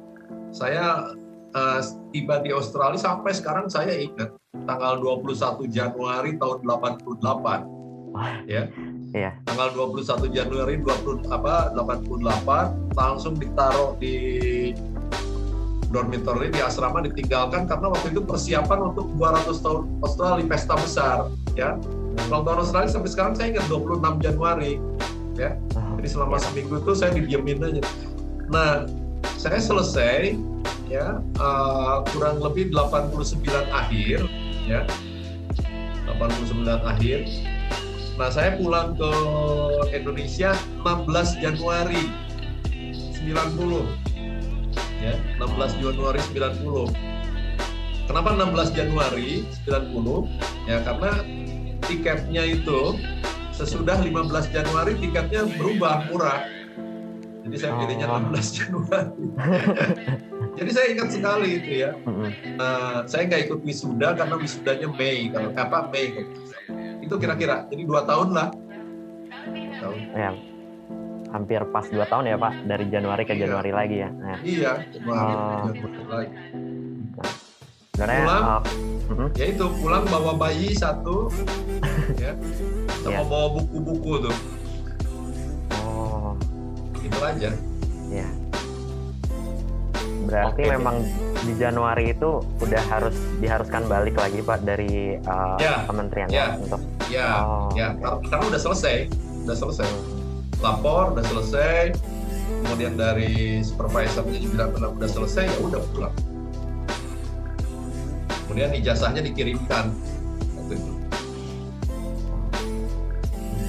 [0.55, 1.15] saya
[1.55, 1.79] uh,
[2.15, 8.71] tiba di Australia sampai sekarang saya ingat tanggal 21 Januari tahun 88 ya
[9.15, 9.31] Iya.
[9.47, 14.15] Tanggal 21 Januari 20 apa 88 langsung ditaruh di
[15.87, 21.79] dormitory di asrama ditinggalkan karena waktu itu persiapan untuk 200 tahun Australia pesta besar ya
[22.15, 24.79] tahun Australia sampai sekarang saya ingat 26 Januari
[25.35, 25.59] ya.
[25.99, 27.83] Jadi selama seminggu itu saya didiemin aja.
[28.51, 28.87] Nah
[29.35, 30.39] saya selesai
[30.87, 34.19] ya uh, kurang lebih 89 akhir
[34.67, 34.81] ya.
[36.07, 37.19] 89 akhir.
[38.15, 39.11] Nah saya pulang ke
[39.91, 40.55] Indonesia
[40.87, 42.07] 16 Januari
[42.71, 43.27] 90
[45.03, 45.13] ya.
[45.37, 47.15] 16 Januari 90
[48.05, 51.11] kenapa 16 Januari 90 ya karena
[51.87, 52.99] tiketnya itu
[53.55, 56.43] sesudah 15 Januari tiketnya berubah murah
[57.45, 59.23] jadi saya pilihnya 16 Januari
[60.59, 61.91] jadi saya ingat sekali itu ya
[62.59, 66.25] nah, saya nggak ikut wisuda karena wisudanya Mei kalau apa Mei
[66.99, 68.49] itu kira-kira jadi dua tahun lah
[69.85, 69.99] tahun.
[70.17, 70.31] Ya,
[71.31, 73.41] hampir pas dua tahun ya Pak dari Januari ke iya.
[73.45, 74.09] Januari lagi ya.
[74.09, 74.39] Nah.
[74.41, 75.67] Iya, Januari, oh.
[75.69, 76.35] Januari lagi.
[77.95, 81.31] Nah, pulang, uh, ya itu pulang bawa bayi satu,
[82.23, 82.35] ya,
[83.03, 83.23] sama yeah.
[83.23, 84.37] bawa buku-buku tuh.
[85.79, 86.35] Oh,
[86.99, 87.49] itu aja.
[88.11, 88.27] Ya.
[90.25, 90.73] Berarti okay.
[90.75, 91.05] memang
[91.45, 95.87] di Januari itu udah harus diharuskan balik lagi Pak dari uh, ya.
[95.87, 96.59] kementerian ya.
[96.59, 96.81] untuk.
[97.07, 98.27] Ya, oh, ya, okay.
[98.27, 99.07] karena udah selesai,
[99.47, 99.87] udah selesai.
[100.59, 101.95] Lapor udah selesai
[102.65, 106.15] kemudian dari supervisornya juga bilang udah selesai ya udah pulang
[108.55, 109.91] kemudian ijazahnya dikirimkan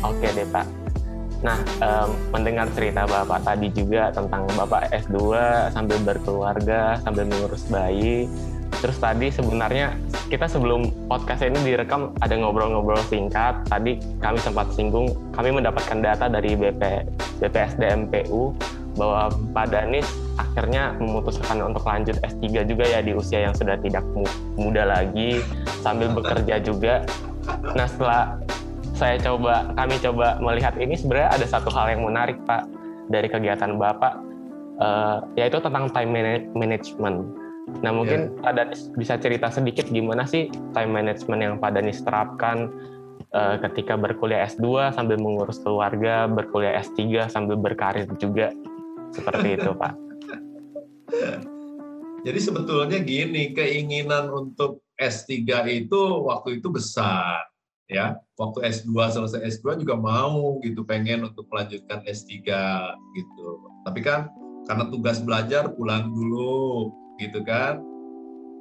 [0.06, 0.62] Oke deh Pak.
[1.42, 5.18] Nah, um, mendengar cerita Bapak tadi juga tentang Bapak S2
[5.74, 8.30] sambil berkeluarga, sambil mengurus bayi,
[8.78, 9.96] Terus tadi sebenarnya
[10.28, 13.66] kita sebelum podcast ini direkam ada ngobrol-ngobrol singkat.
[13.66, 16.82] Tadi kami sempat singgung, kami mendapatkan data dari BP,
[17.40, 18.52] BPSDMPU
[18.96, 24.04] bahwa Pak Danis akhirnya memutuskan untuk lanjut S3 juga ya di usia yang sudah tidak
[24.56, 25.40] muda lagi
[25.84, 27.04] sambil bekerja juga.
[27.76, 28.40] Nah setelah
[28.96, 32.64] saya coba, kami coba melihat ini sebenarnya ada satu hal yang menarik Pak
[33.12, 34.16] dari kegiatan Bapak,
[34.80, 36.10] uh, yaitu tentang time
[36.56, 37.28] management
[37.82, 38.42] Nah mungkin yeah.
[38.46, 42.70] Pak Danis bisa cerita sedikit gimana sih time management yang Pak Danis terapkan
[43.34, 48.54] uh, ketika berkuliah S2 sambil mengurus keluarga, berkuliah S3 sambil berkarir juga
[49.14, 49.92] seperti itu Pak.
[52.26, 57.46] Jadi sebetulnya gini, keinginan untuk S3 itu waktu itu besar
[57.86, 58.18] ya.
[58.36, 62.34] Waktu S2 selesai S2 juga mau gitu pengen untuk melanjutkan S3
[63.14, 63.46] gitu.
[63.86, 64.26] Tapi kan
[64.66, 66.90] karena tugas belajar pulang dulu
[67.22, 67.78] gitu kan.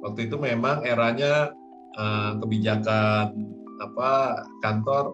[0.06, 1.50] Waktu itu memang eranya
[1.98, 3.34] uh, kebijakan
[3.82, 5.12] apa kantor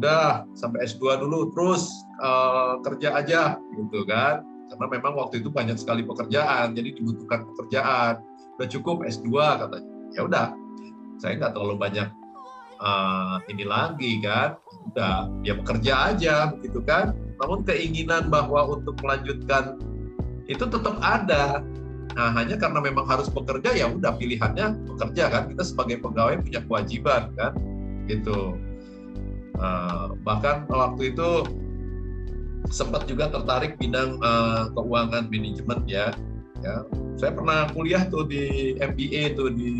[0.00, 1.92] udah sampai S2 dulu terus
[2.24, 3.42] uh, kerja aja
[3.76, 4.40] gitu kan.
[4.70, 8.22] Karena memang waktu itu banyak sekali pekerjaan, jadi dibutuhkan pekerjaan.
[8.56, 9.90] Udah cukup S2 katanya.
[10.14, 10.46] Ya udah,
[11.18, 12.08] saya nggak terlalu banyak
[12.78, 14.54] uh, ini lagi kan.
[14.94, 17.18] Udah, ya bekerja aja gitu kan.
[17.42, 19.76] Namun keinginan bahwa untuk melanjutkan
[20.46, 21.62] itu tetap ada
[22.10, 25.42] Nah, hanya karena memang harus bekerja ya udah pilihannya bekerja kan.
[25.46, 27.52] Kita sebagai pegawai punya kewajiban kan,
[28.10, 28.58] gitu.
[29.60, 31.44] Uh, bahkan waktu itu
[32.68, 36.12] sempat juga tertarik bidang uh, keuangan manajemen ya.
[36.60, 36.84] Ya,
[37.16, 39.72] saya pernah kuliah tuh di MBA tuh di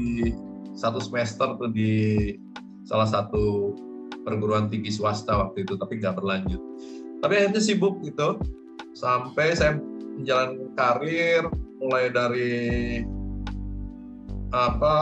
[0.73, 2.33] satu semester tuh di
[2.88, 3.77] salah satu
[4.25, 6.61] perguruan tinggi swasta waktu itu, tapi nggak berlanjut.
[7.21, 8.40] Tapi akhirnya sibuk gitu,
[8.97, 9.77] sampai saya
[10.16, 11.45] menjalankan karir
[11.85, 12.61] mulai dari
[14.57, 14.97] apa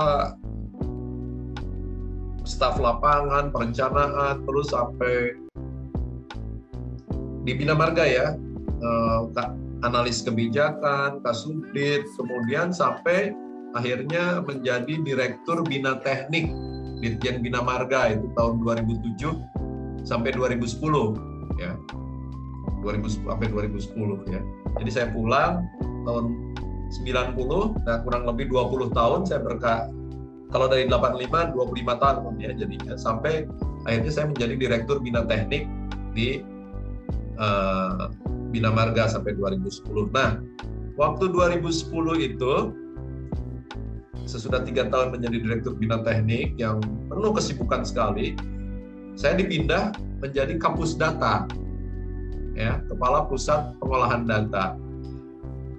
[2.42, 5.36] staf lapangan, perencanaan, terus sampai
[7.48, 8.36] di Bina Marga ya,
[8.84, 9.18] eh,
[9.80, 13.32] analis kebijakan, kasubdit, kemudian sampai
[13.72, 16.52] akhirnya menjadi direktur Bina Teknik
[17.00, 19.40] Ditjen Bina Marga itu tahun 2007
[20.04, 21.16] sampai 2010
[21.56, 21.72] ya.
[22.84, 24.44] 2000 sampai 2010 ya.
[24.84, 25.64] Jadi saya pulang
[26.04, 26.52] tahun
[27.00, 29.88] 90, nah kurang lebih 20 tahun saya berkah
[30.48, 33.44] kalau dari 85 25 tahun ya jadinya sampai
[33.84, 35.68] akhirnya saya menjadi direktur bina teknik
[36.16, 36.40] di
[37.38, 38.12] uh,
[38.50, 39.88] Bina Marga sampai 2010.
[40.12, 40.42] Nah,
[40.98, 42.54] waktu 2010 itu
[44.28, 48.36] sesudah tiga tahun menjadi direktur bina teknik yang penuh kesibukan sekali,
[49.16, 51.48] saya dipindah menjadi kampus data,
[52.52, 54.76] ya kepala pusat pengolahan data.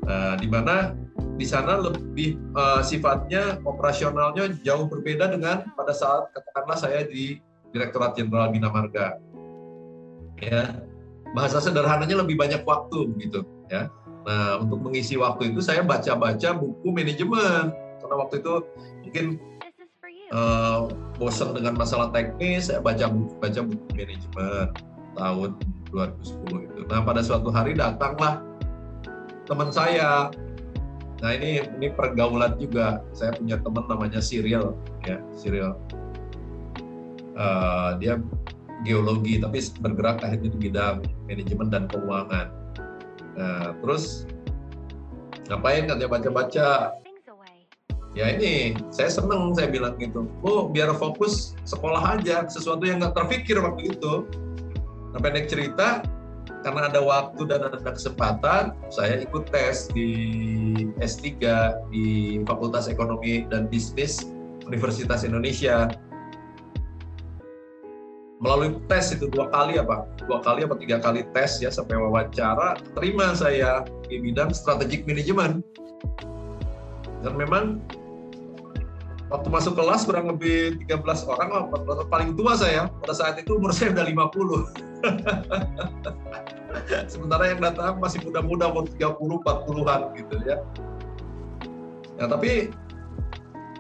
[0.10, 0.98] Nah, di mana
[1.38, 7.38] di sana lebih uh, sifatnya operasionalnya jauh berbeda dengan pada saat katakanlah saya di
[7.70, 9.22] Direktorat Jenderal Bina Marga.
[10.42, 10.82] Ya,
[11.38, 13.90] bahasa sederhananya lebih banyak waktu gitu ya.
[14.28, 18.54] Nah, untuk mengisi waktu itu saya baca-baca buku manajemen karena waktu itu
[19.06, 19.26] mungkin
[20.34, 24.68] uh, bosan dengan masalah teknis, saya baca buku, baca buku manajemen
[25.18, 25.50] tahun
[25.92, 26.80] 2010 itu.
[26.88, 28.42] Nah, pada suatu hari datanglah
[29.50, 30.30] teman saya.
[31.20, 33.04] Nah, ini ini pergaulan juga.
[33.12, 35.76] Saya punya teman namanya Cyril, ya, Cyril.
[37.40, 38.20] Uh, dia
[38.88, 42.48] geologi, tapi bergerak akhirnya di bidang manajemen dan keuangan.
[43.36, 44.28] Nah, terus
[45.50, 47.00] ngapain dia baca-baca?
[48.18, 50.26] Ya ini saya seneng saya bilang gitu.
[50.42, 54.26] Oh biar fokus sekolah aja sesuatu yang nggak terpikir waktu itu.
[55.14, 56.02] Nah pendek cerita
[56.66, 60.10] karena ada waktu dan ada kesempatan saya ikut tes di
[60.98, 61.38] S3
[61.94, 62.06] di
[62.50, 64.26] Fakultas Ekonomi dan Bisnis
[64.66, 65.94] Universitas Indonesia
[68.40, 72.80] melalui tes itu dua kali apa dua kali apa tiga kali tes ya sampai wawancara
[72.96, 75.60] terima saya di bidang strategic management
[77.20, 77.84] dan memang
[79.30, 81.64] waktu masuk kelas kurang lebih 13 orang lah,
[82.10, 82.90] paling tua saya.
[83.04, 84.66] Pada saat itu umur saya udah 50.
[87.14, 90.58] Sementara yang datang masih muda-muda, umur 30, 40-an gitu ya.
[92.20, 92.74] Ya, tapi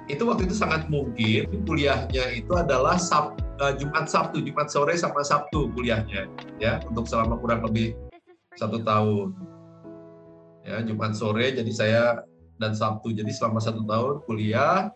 [0.10, 5.22] itu waktu itu sangat mungkin kuliahnya itu adalah Sab, uh, Jumat Sabtu, Jumat sore sama
[5.22, 6.26] Sabtu kuliahnya
[6.58, 7.94] ya untuk selama kurang lebih
[8.56, 9.36] satu tahun.
[10.64, 12.04] Ya Jumat sore jadi saya
[12.60, 14.92] dan Sabtu jadi selama satu tahun kuliah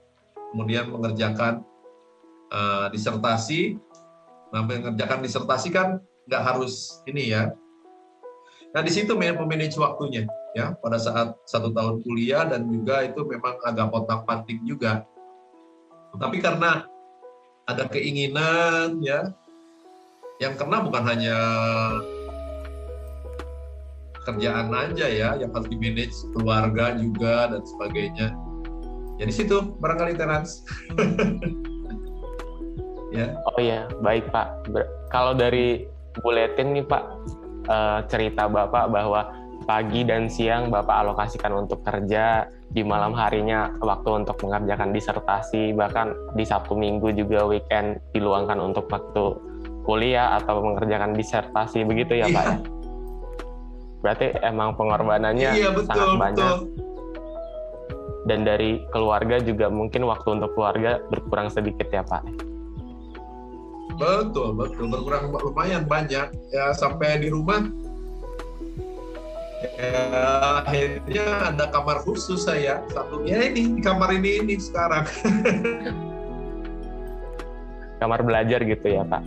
[0.52, 1.64] kemudian mengerjakan
[2.52, 3.78] uh, disertasi.
[4.54, 5.98] Nah, mengerjakan disertasi kan
[6.30, 7.50] nggak harus ini ya.
[8.74, 13.58] Nah, di situ memanage waktunya ya pada saat satu tahun kuliah dan juga itu memang
[13.66, 15.02] agak potong panting juga.
[16.14, 16.86] Tapi karena
[17.70, 19.32] ada keinginan ya
[20.42, 21.38] yang kena bukan hanya
[24.24, 28.32] kerjaan aja ya yang harus di manage keluarga juga dan sebagainya
[29.22, 30.66] jadi situ barangkali Terans.
[33.18, 33.38] ya.
[33.54, 34.74] Oh iya, baik Pak.
[34.74, 35.86] Ber kalau dari
[36.20, 37.04] buletin nih Pak,
[37.70, 39.30] uh, cerita Bapak bahwa
[39.64, 46.14] pagi dan siang Bapak alokasikan untuk kerja, di malam harinya waktu untuk mengerjakan disertasi, bahkan
[46.38, 49.40] di Sabtu Minggu juga weekend diluangkan untuk waktu
[49.84, 52.50] kuliah atau mengerjakan disertasi begitu ya Pak ya?
[52.50, 52.58] Iya.
[54.04, 56.56] Berarti emang pengorbanannya iya, betul, sangat banyak.
[56.68, 56.92] Betul
[58.24, 62.24] dan dari keluarga juga mungkin waktu untuk keluarga berkurang sedikit ya Pak.
[64.00, 64.90] Betul, betul.
[64.90, 66.32] Berkurang lumayan banyak.
[66.50, 67.68] Ya sampai di rumah
[69.64, 70.04] ya,
[70.68, 72.84] akhirnya ada kamar khusus saya.
[72.92, 75.08] Satunya ini, di kamar ini ini sekarang.
[78.04, 79.24] kamar belajar gitu ya Pak?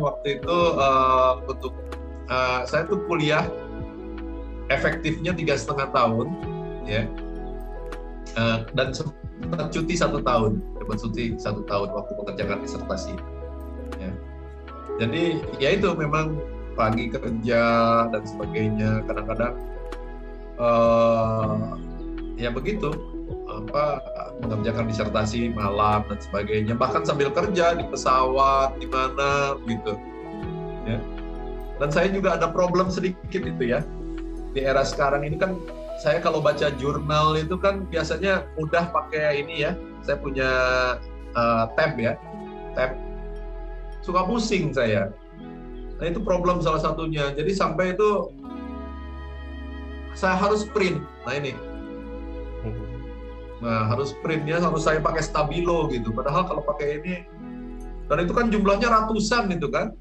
[0.00, 1.72] Waktu itu uh, untuk
[2.32, 3.44] uh, saya tuh kuliah
[4.70, 6.26] efektifnya tiga setengah tahun
[6.86, 7.06] ya
[8.38, 13.14] uh, dan sempat cuti satu tahun sempat cuti satu tahun waktu mengerjakan disertasi
[14.02, 14.10] ya
[14.98, 15.22] jadi
[15.62, 16.40] ya itu memang
[16.76, 17.64] pagi kerja
[18.12, 19.02] dan sebagainya.
[19.08, 19.54] Kadang-kadang
[20.60, 21.74] uh,
[22.36, 22.92] ya begitu.
[23.46, 24.04] Apa
[24.44, 26.76] mengerjakan disertasi malam dan sebagainya.
[26.76, 29.96] Bahkan sambil kerja di pesawat di mana gitu.
[30.84, 31.00] Ya.
[31.80, 33.80] Dan saya juga ada problem sedikit itu ya.
[34.52, 35.56] Di era sekarang ini kan
[36.00, 39.72] saya kalau baca jurnal itu kan biasanya mudah pakai ini ya.
[40.04, 40.50] Saya punya
[41.34, 42.14] uh, tab ya,
[42.76, 42.94] tab.
[44.04, 45.10] Suka pusing saya.
[45.96, 47.32] Nah itu problem salah satunya.
[47.32, 48.32] Jadi sampai itu
[50.16, 51.00] saya harus print.
[51.24, 51.52] Nah ini.
[53.60, 56.12] Nah harus printnya harus saya pakai stabilo gitu.
[56.12, 57.14] Padahal kalau pakai ini
[58.06, 59.96] dan itu kan jumlahnya ratusan itu kan.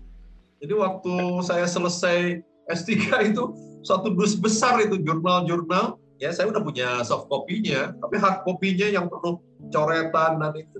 [0.59, 2.91] Jadi waktu saya selesai S3
[3.31, 3.43] itu
[3.85, 9.05] satu dus besar itu jurnal-jurnal ya saya udah punya soft copy-nya tapi hard copy-nya yang
[9.05, 9.37] penuh
[9.69, 10.79] coretan dan itu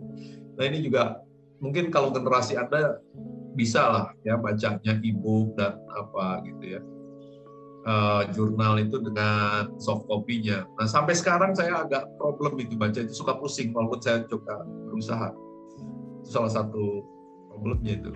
[0.56, 1.22] nah ini juga
[1.60, 2.98] mungkin kalau generasi anda
[3.56, 6.82] bisa lah ya bacanya e-book dan apa gitu ya
[7.88, 13.16] uh, jurnal itu dengan soft copy-nya nah sampai sekarang saya agak problem itu baca itu
[13.16, 15.44] suka pusing walaupun saya coba berusaha itu
[16.28, 17.08] salah satu
[17.50, 18.12] problemnya itu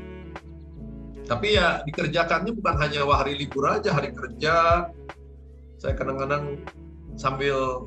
[1.29, 4.89] tapi ya dikerjakannya bukan hanya hari libur aja, hari kerja.
[5.77, 6.65] Saya kadang-kadang
[7.13, 7.85] sambil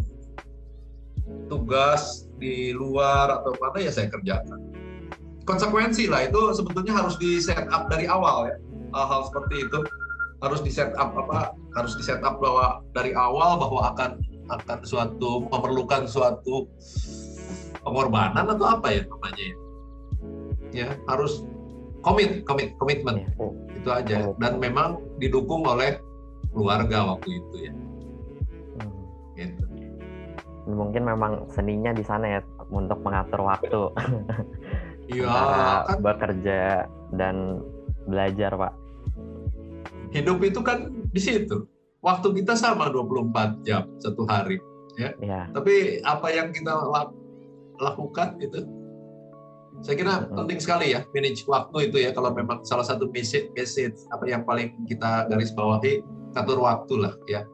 [1.50, 4.62] tugas di luar atau mana ya saya kerjakan.
[5.43, 8.57] Konsekuensi lah itu sebetulnya harus di set up dari awal ya.
[8.95, 9.78] Hal-hal seperti itu
[10.43, 11.55] harus di set up apa?
[11.74, 16.66] Harus di set up bahwa dari awal bahwa akan akan suatu memerlukan suatu
[17.82, 19.57] pengorbanan atau apa ya namanya ya.
[20.72, 21.45] Ya, harus
[22.01, 23.28] komit komit komitmen iya.
[23.76, 26.01] itu aja dan memang didukung oleh
[26.55, 27.72] keluarga waktu itu ya.
[28.78, 29.03] Hmm.
[29.34, 29.64] Gitu.
[30.70, 32.40] Mungkin memang seninya di sana ya
[32.72, 33.80] untuk mengatur waktu
[35.12, 35.36] Iya,
[35.84, 36.58] kan bekerja
[37.12, 37.60] dan
[38.04, 38.72] belajar, Pak.
[40.12, 41.64] hidup itu kan di situ.
[42.04, 44.60] Waktu kita sama 24 jam satu hari.
[45.00, 47.16] Ya, Tapi apa yang kita lak-
[47.80, 48.60] lakukan itu,
[49.80, 50.36] saya kira Mm-mm.
[50.36, 52.12] penting sekali ya manage waktu itu ya.
[52.12, 56.04] Kalau memang salah satu message, message apa yang paling kita garis bawahi,
[56.36, 57.48] atur waktu lah ya.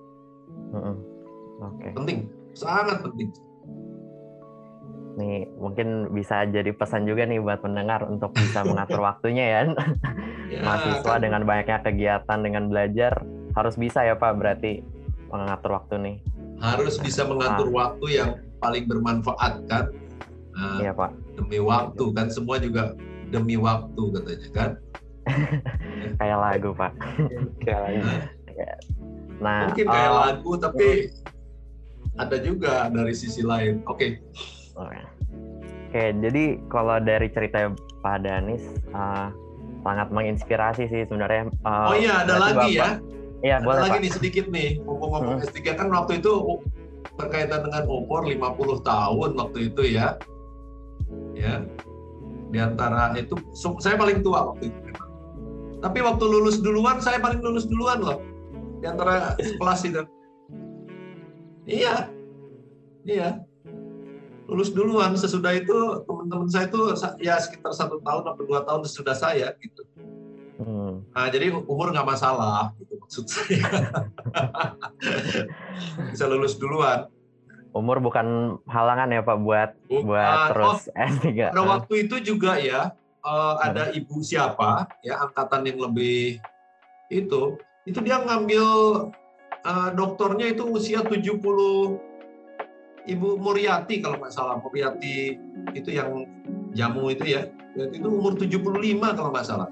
[0.74, 0.96] mm-mm.
[1.62, 1.88] oke.
[1.94, 2.26] Penting,
[2.58, 3.30] sangat penting.
[5.18, 9.60] Nih mungkin bisa jadi pesan juga nih buat pendengar untuk bisa mengatur waktunya ya.
[10.48, 13.12] Ya, Mahasiswa kan dengan banyaknya kegiatan dengan belajar
[13.52, 14.80] harus bisa ya Pak berarti
[15.28, 16.16] mengatur waktu nih.
[16.58, 19.94] harus bisa mengatur waktu yang paling bermanfaat kan.
[20.50, 21.14] Nah, Iya Pak.
[21.38, 22.98] demi waktu kan semua juga
[23.30, 24.70] demi waktu katanya kan.
[26.18, 26.92] Kayak lagu Pak.
[27.62, 28.00] Kayak lagi.
[29.38, 30.88] Nah, Mungkin kayak eh, lagu tapi
[32.18, 33.86] ada juga dari sisi lain.
[33.86, 34.18] Oke.
[34.78, 35.00] Oke.
[35.88, 39.28] Oke, jadi kalau dari cerita Pak Danis eh,
[39.80, 41.48] sangat menginspirasi sih sebenarnya.
[41.48, 42.94] Eh, Oh iya, ada lagi ya.
[42.94, 44.02] Bapak- Iya, Ada boleh lagi Pak.
[44.02, 45.46] nih sedikit nih, ngomong-ngomong Hmm.
[45.46, 46.58] S3 kan waktu itu uh,
[47.14, 50.18] berkaitan dengan umur 50 tahun waktu itu ya.
[51.32, 51.62] Ya.
[52.50, 53.38] Di antara itu
[53.78, 54.78] saya paling tua waktu itu.
[55.78, 58.18] Tapi waktu lulus duluan saya paling lulus duluan loh.
[58.82, 60.02] Di antara kelas itu.
[61.62, 62.10] Iya.
[63.04, 63.28] Iya.
[64.48, 65.76] Lulus duluan sesudah itu
[66.08, 66.80] teman-teman saya itu
[67.20, 69.84] ya sekitar satu tahun atau dua tahun sesudah saya gitu.
[70.58, 73.62] Hmm, Nah, jadi umur nggak masalah, gitu maksud saya.
[76.10, 77.06] Bisa lulus duluan.
[77.76, 80.08] Umur bukan halangan ya Pak buat Bukan.
[80.08, 81.52] buat Oh, terus S3.
[81.52, 82.90] pada waktu itu juga ya,
[83.22, 86.40] eh, ada ibu siapa, ya angkatan yang lebih
[87.12, 87.54] itu,
[87.86, 88.66] itu dia ngambil
[89.62, 92.00] eh, doktornya itu usia 70,
[93.08, 95.40] Ibu Muriati kalau nggak salah, Muriati
[95.72, 96.28] itu yang
[96.76, 99.68] jamu itu ya, itu umur 75 kalau nggak salah.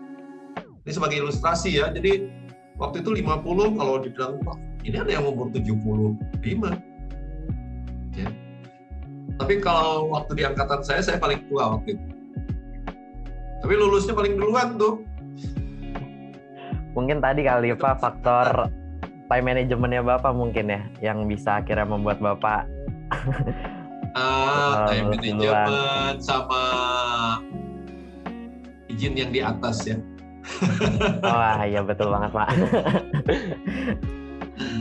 [0.89, 2.24] Ini sebagai ilustrasi ya, jadi
[2.80, 4.57] waktu itu 50 kalau dibilang, "Wah,
[4.87, 6.78] ini ada yang umur 75.
[8.14, 8.30] Ya.
[9.37, 12.07] Tapi kalau waktu di angkatan saya, saya paling tua waktu itu.
[13.66, 15.03] Tapi lulusnya paling duluan tuh.
[16.95, 18.70] Mungkin tadi kali Pak faktor
[19.26, 20.80] time managementnya Bapak mungkin ya
[21.12, 22.64] yang bisa akhirnya membuat Bapak
[24.17, 26.63] Ah, Ah, time management sama
[28.89, 30.01] izin yang di atas ya.
[31.27, 32.49] wah iya betul banget Pak.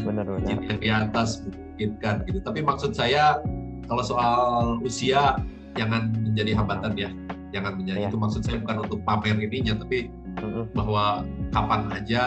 [0.06, 0.46] Bener-bener.
[0.46, 2.40] Izin yang di atas memungkinkan gitu.
[2.40, 3.42] Tapi maksud saya
[3.86, 4.42] kalau soal
[4.82, 5.36] usia
[5.76, 7.10] jangan menjadi hambatan ya.
[7.52, 8.10] Jangan menjadi Iya.
[8.12, 10.66] itu maksud saya bukan untuk pamer ininya tapi Mm-mm.
[10.76, 12.24] bahwa kapan aja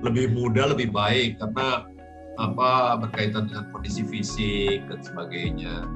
[0.00, 1.84] lebih muda lebih baik karena
[2.36, 5.88] apa berkaitan dengan kondisi fisik dan sebagainya.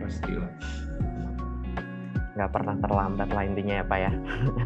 [0.00, 0.52] Pastilah.
[2.34, 4.12] Nggak pernah terlambat lah intinya ya Pak ya.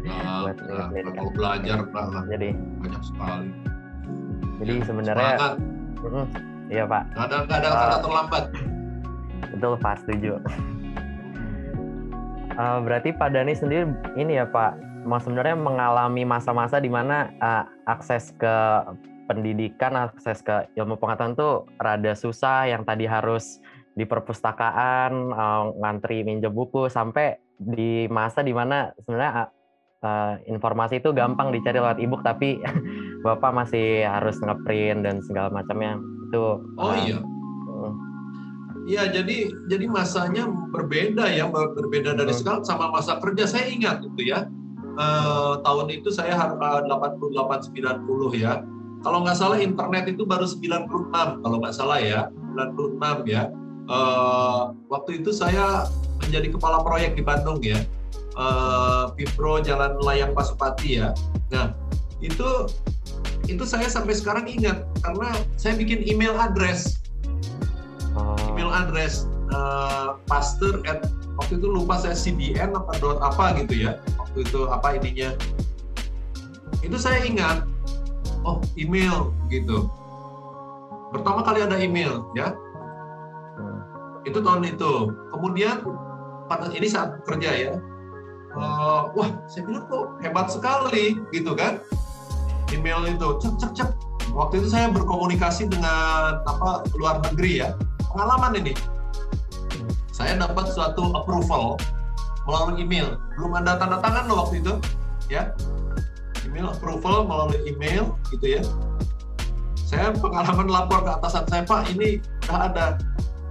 [0.09, 2.23] Nah, Buat nah, kalau belajar lah.
[2.27, 2.49] Jadi
[2.83, 3.49] banyak sekali.
[4.59, 5.55] Jadi Ya, sebenarnya semangat.
[5.99, 6.25] Mm-mm.
[6.67, 7.03] iya Pak.
[7.15, 8.43] Nggak ada nggak ada kata terlambat.
[9.55, 10.31] Betul Pak setuju.
[12.59, 13.87] Eh, berarti Pak Dani sendiri
[14.19, 18.55] ini ya Pak, mau sebenarnya mengalami masa-masa di mana eh, akses ke
[19.29, 23.61] pendidikan, akses ke ilmu pengetahuan tuh rada susah, yang tadi harus
[23.93, 29.53] di perpustakaan, eh, ngantri minjem buku, sampai di masa di mana sebenarnya
[30.01, 32.57] eh, informasi itu gampang dicari lewat ebook, tapi
[33.25, 35.99] Bapak masih harus ngeprint dan segala macamnya.
[36.31, 37.93] Itu oh iya mm,
[38.89, 42.39] Iya, jadi jadi masanya berbeda ya, ber- berbeda dari Hmm.
[42.41, 43.45] sekarang sama masa kerja.
[43.45, 44.49] Saya ingat itu ya,
[44.97, 48.65] eh, tahun itu saya harga 88 90 ya.
[48.99, 53.47] Kalau nggak salah internet itu baru 96 kalau nggak salah ya, 96 ya.
[53.89, 55.87] Eh, waktu itu saya
[56.19, 57.79] menjadi kepala proyek di Bandung ya,
[58.37, 61.15] eh, Vipro Jalan Layang Pasupati ya.
[61.49, 61.73] Nah
[62.19, 62.67] itu
[63.47, 64.83] itu saya sampai sekarang ingat.
[65.01, 66.99] Karena saya bikin email address.
[68.51, 71.07] Email address uh, pastor at
[71.39, 73.95] waktu itu lupa saya CBN apa dot apa gitu ya.
[74.19, 75.31] Waktu itu apa ininya.
[76.83, 77.63] Itu saya ingat
[78.49, 79.85] oh email gitu.
[81.13, 82.57] Pertama kali ada email ya.
[84.25, 85.13] Itu tahun itu.
[85.29, 85.85] Kemudian
[86.73, 87.73] ini saat kerja ya.
[88.49, 91.77] Eh, wah saya bilang kok hebat sekali gitu kan.
[92.73, 93.89] Email itu cek cek cek.
[94.33, 97.77] Waktu itu saya berkomunikasi dengan apa luar negeri ya.
[98.09, 98.73] Pengalaman ini.
[100.09, 101.77] Saya dapat suatu approval
[102.49, 103.17] melalui email.
[103.37, 104.73] Belum ada tanda tangan loh waktu itu
[105.29, 105.53] ya
[106.59, 108.61] email approval melalui email gitu ya.
[109.87, 112.85] Saya pengalaman lapor ke atasan saya Pak ini sudah ada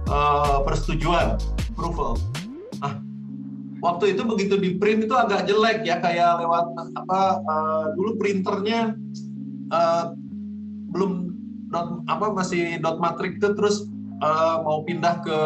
[0.05, 1.41] uh, persetujuan
[1.73, 2.21] approval.
[2.85, 3.01] Ah,
[3.81, 8.93] waktu itu begitu di print itu agak jelek ya kayak lewat apa uh, dulu printernya
[9.73, 10.13] uh,
[10.93, 11.33] belum
[11.73, 13.75] dot, apa masih dot matrix itu terus
[14.21, 15.39] uh, mau pindah ke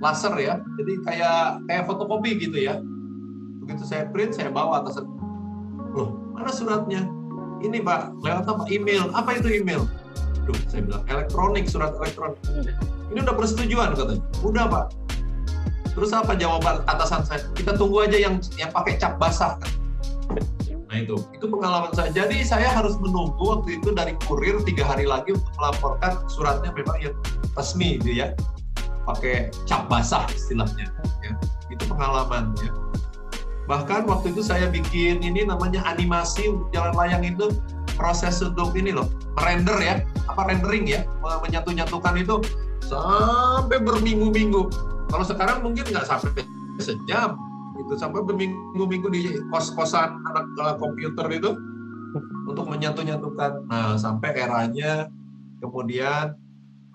[0.00, 0.58] laser ya.
[0.80, 2.80] Jadi kayak kayak fotokopi gitu ya.
[3.62, 5.13] Begitu saya print, saya bawa atas loh
[6.44, 7.02] mana suratnya?
[7.64, 8.68] Ini Pak, lewat apa?
[8.68, 9.08] Email.
[9.16, 9.88] Apa itu email?
[10.44, 12.36] Duh, saya bilang elektronik, surat elektronik.
[13.08, 14.20] Ini udah persetujuan katanya.
[14.44, 14.86] Udah Pak.
[15.96, 17.40] Terus apa jawaban atasan saya?
[17.56, 19.56] Kita tunggu aja yang yang pakai cap basah.
[20.92, 22.12] Nah itu, itu pengalaman saya.
[22.12, 27.00] Jadi saya harus menunggu waktu itu dari kurir tiga hari lagi untuk melaporkan suratnya memang
[27.00, 27.16] yang
[27.56, 28.36] resmi gitu ya
[29.08, 30.88] pakai cap basah istilahnya
[31.20, 31.32] ya.
[31.68, 32.72] itu pengalaman ya
[33.64, 37.48] bahkan waktu itu saya bikin ini namanya animasi untuk jalan layang itu
[37.96, 39.08] proses untuk ini loh
[39.40, 42.36] render ya apa rendering ya menyatu-nyatukan itu
[42.84, 44.68] sampai berminggu-minggu
[45.08, 46.44] kalau sekarang mungkin nggak sampai
[46.82, 47.38] sejam
[47.80, 51.56] itu sampai berminggu-minggu di kos-kosan anak uh, komputer itu
[52.44, 55.08] untuk menyatu-nyatukan nah sampai eranya
[55.64, 56.36] kemudian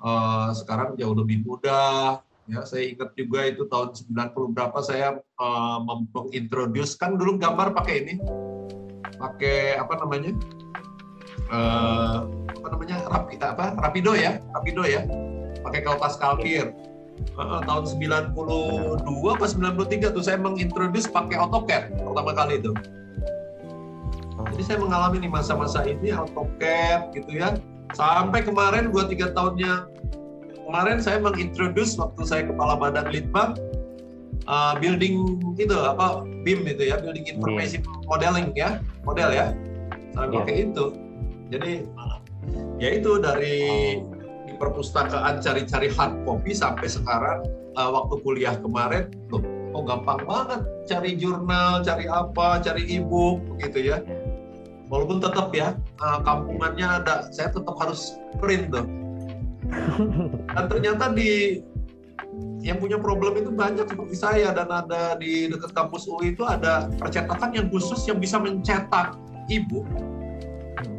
[0.03, 2.23] uh, sekarang jauh lebih mudah.
[2.49, 5.79] Ya, saya ingat juga itu tahun 90 berapa saya uh,
[6.97, 8.13] kan dulu gambar pakai ini,
[9.21, 10.33] pakai apa namanya,
[11.53, 15.05] uh, apa namanya rapi apa rapido ya, rapido ya,
[15.61, 16.73] pakai kertas kalkir.
[17.37, 18.33] Uh, tahun 92
[19.29, 22.73] apa 93 tuh saya mengintroduce pakai AutoCAD pertama kali itu.
[24.55, 27.53] Jadi saya mengalami nih masa-masa ini AutoCAD gitu ya
[27.93, 29.89] sampai kemarin dua tiga tahunnya
[30.69, 33.57] kemarin saya mengintroduce waktu saya kepala badan litbang
[34.45, 38.05] uh, building itu apa BIM itu ya building information yeah.
[38.05, 38.69] modeling ya
[39.01, 39.57] model ya
[40.13, 40.37] saya yeah.
[40.45, 40.85] pakai itu
[41.49, 41.71] jadi
[42.77, 43.57] ya itu dari
[44.45, 49.41] di perpustakaan cari-cari hard copy sampai sekarang uh, waktu kuliah kemarin loh
[49.73, 54.05] kok gampang banget cari jurnal cari apa cari ebook gitu ya
[54.93, 58.85] walaupun tetap ya uh, kampungannya ada saya tetap harus print tuh
[60.55, 61.59] dan ternyata di
[62.59, 66.91] yang punya problem itu banyak seperti saya dan ada di dekat kampus UI itu ada
[66.99, 69.15] percetakan yang khusus yang bisa mencetak
[69.47, 69.87] ibu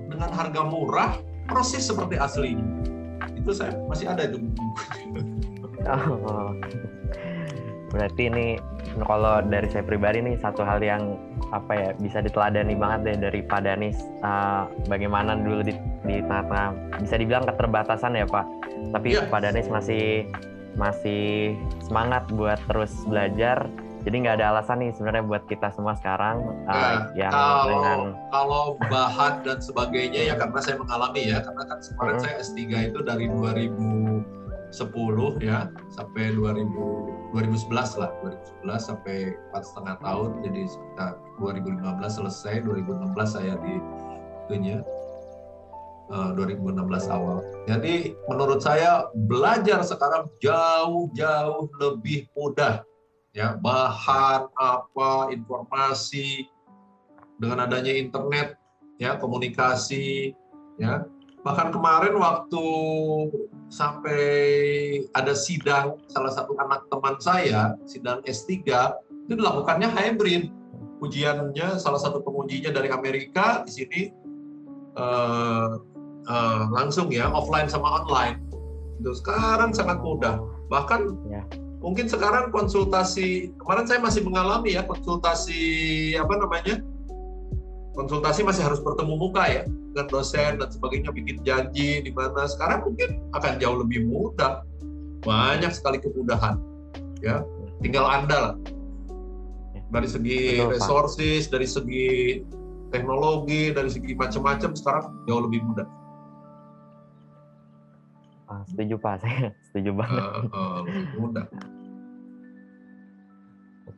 [0.08, 2.64] dengan harga murah proses seperti aslinya.
[3.36, 4.40] Itu saya masih ada itu
[5.88, 6.52] oh,
[7.90, 8.46] berarti ini
[9.02, 11.18] kalau dari saya pribadi nih satu hal yang
[11.50, 15.74] apa ya bisa diteladani banget deh dari Pak Danis uh, bagaimana dulu di,
[16.06, 18.46] di tengah-tengah bisa dibilang keterbatasan ya Pak
[18.94, 19.26] tapi yeah.
[19.26, 20.26] Pak Danis masih
[20.78, 23.66] masih semangat buat terus belajar
[24.00, 27.98] jadi nggak ada alasan nih sebenarnya buat kita semua sekarang uh, yang kalau, dengan
[28.32, 32.22] kalau bahan dan sebagainya ya karena saya mengalami ya karena kan kemarin hmm.
[32.24, 32.60] saya S3
[32.94, 34.39] itu dari 2000
[34.70, 38.10] 10 ya sampai 2000 2011 lah
[38.66, 43.74] 2011 sampai empat setengah tahun jadi sekitar 2015 selesai 2016 saya di
[44.46, 44.82] itunya
[46.10, 47.38] uh, 2016 awal.
[47.70, 52.82] Jadi menurut saya belajar sekarang jauh-jauh lebih mudah
[53.30, 53.54] ya.
[53.62, 56.50] Bahan apa informasi
[57.38, 58.58] dengan adanya internet
[58.98, 60.34] ya komunikasi
[60.82, 61.06] ya.
[61.40, 62.66] Bahkan kemarin waktu
[63.70, 64.26] sampai
[65.14, 68.66] ada sidang salah satu anak teman saya sidang S3
[69.30, 70.50] itu dilakukannya hybrid.
[71.00, 74.00] Ujiannya salah satu pengujinya dari Amerika di sini
[75.00, 75.80] uh,
[76.28, 78.42] uh, langsung ya offline sama online.
[79.00, 80.36] Itu sekarang sangat mudah.
[80.68, 81.00] Bahkan
[81.32, 81.40] ya.
[81.80, 86.84] mungkin sekarang konsultasi kemarin saya masih mengalami ya konsultasi apa namanya
[87.94, 92.46] konsultasi masih harus bertemu muka ya dengan dosen dan sebagainya bikin janji di mana.
[92.46, 94.62] Sekarang mungkin akan jauh lebih mudah.
[95.20, 96.56] Banyak sekali kemudahan
[97.20, 97.44] ya.
[97.80, 98.54] Tinggal anda lah.
[99.90, 101.50] Dari segi Betul, resources Pak.
[101.58, 102.08] dari segi
[102.94, 105.88] teknologi dari segi macam-macam sekarang jauh lebih mudah.
[108.50, 109.18] Ah, setuju pak.
[109.22, 110.22] Saya setuju banget.
[110.22, 110.78] Uh, uh,
[111.18, 111.46] mudah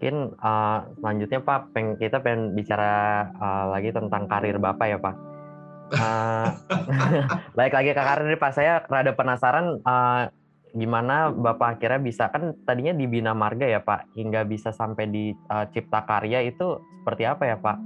[0.02, 5.14] Mungkin uh, selanjutnya Pak, peng, kita pengen bicara uh, lagi tentang karir Bapak ya Pak.
[5.92, 6.48] Uh,
[7.52, 10.24] baik lagi ke karir Pak, saya rada penasaran uh,
[10.72, 15.36] gimana Bapak akhirnya bisa kan tadinya di Bina Marga ya Pak, hingga bisa sampai di
[15.52, 17.76] uh, Cipta Karya itu seperti apa ya Pak?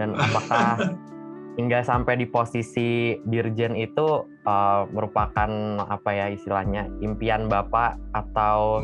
[0.00, 0.80] Dan apakah
[1.60, 5.50] hingga sampai di posisi dirjen itu uh, merupakan
[5.86, 8.82] apa ya istilahnya impian bapak atau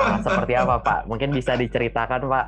[0.00, 1.04] uh, seperti apa pak?
[1.08, 2.46] Mungkin bisa diceritakan pak?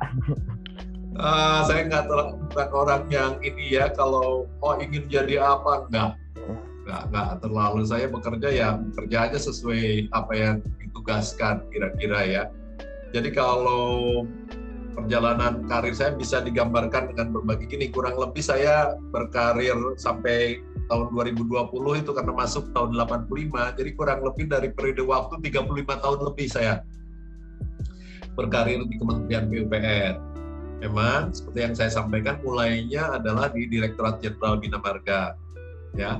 [1.15, 6.19] Uh, saya nggak bukan orang yang ini ya kalau oh ingin jadi apa enggak
[6.85, 12.43] nggak nggak terlalu saya bekerja ya bekerja aja sesuai apa yang ditugaskan kira-kira ya
[13.09, 14.21] jadi kalau
[14.95, 22.01] perjalanan karir saya bisa digambarkan dengan berbagai gini kurang lebih saya berkarir sampai tahun 2020
[22.01, 26.81] itu karena masuk tahun 85 jadi kurang lebih dari periode waktu 35 tahun lebih saya
[28.39, 30.35] berkarir di Kementerian PUPR
[30.83, 35.33] memang seperti yang saya sampaikan mulainya adalah di Direktorat Jenderal Bina Marga.
[35.95, 36.19] Ya.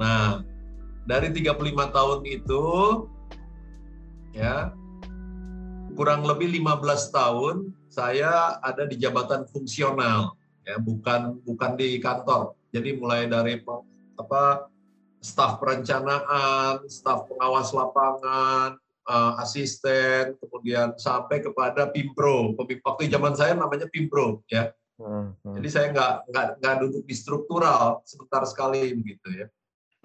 [0.00, 0.40] Nah,
[1.04, 2.64] dari 35 tahun itu
[4.34, 4.72] ya
[5.94, 10.34] kurang lebih 15 tahun saya ada di jabatan fungsional
[10.66, 12.58] ya, bukan bukan di kantor.
[12.74, 13.62] Jadi mulai dari
[14.18, 14.66] apa
[15.22, 18.74] staf perencanaan, staf pengawas lapangan,
[19.06, 22.58] uh, asisten, kemudian sampai kepada pimpro.
[22.58, 24.74] Waktu zaman saya namanya pimpro, ya.
[24.98, 25.54] Hmm, hmm.
[25.58, 29.46] Jadi saya nggak nggak nggak duduk di struktural sebentar sekali begitu ya.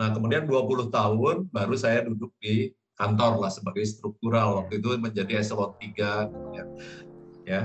[0.02, 5.40] Nah kemudian 20 tahun baru saya duduk di kantor lah sebagai struktural waktu itu menjadi
[5.40, 6.68] eselon 3 kemudian
[7.50, 7.62] ya.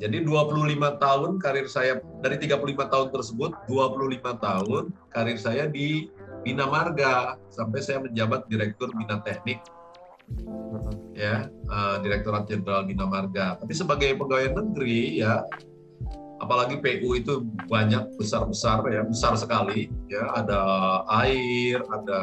[0.00, 0.56] Jadi 25
[0.96, 2.56] tahun karir saya dari 35
[2.88, 6.08] tahun tersebut 25 tahun karir saya di
[6.40, 9.60] Bina Marga sampai saya menjabat direktur Bina Teknik
[11.12, 13.60] ya uh, Direktorat Jenderal Bina Marga.
[13.60, 15.44] Tapi sebagai pegawai negeri ya
[16.40, 20.60] apalagi PU itu banyak besar-besar ya besar sekali ya ada
[21.20, 22.22] air ada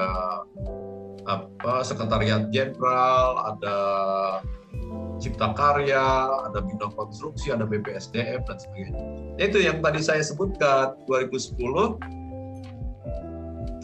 [1.29, 3.77] apa sekretariat jenderal ada
[5.17, 6.01] cipta karya
[6.47, 9.01] ada bina konstruksi ada BPSDM dan sebagainya.
[9.41, 11.57] Itu yang tadi saya sebutkan 2010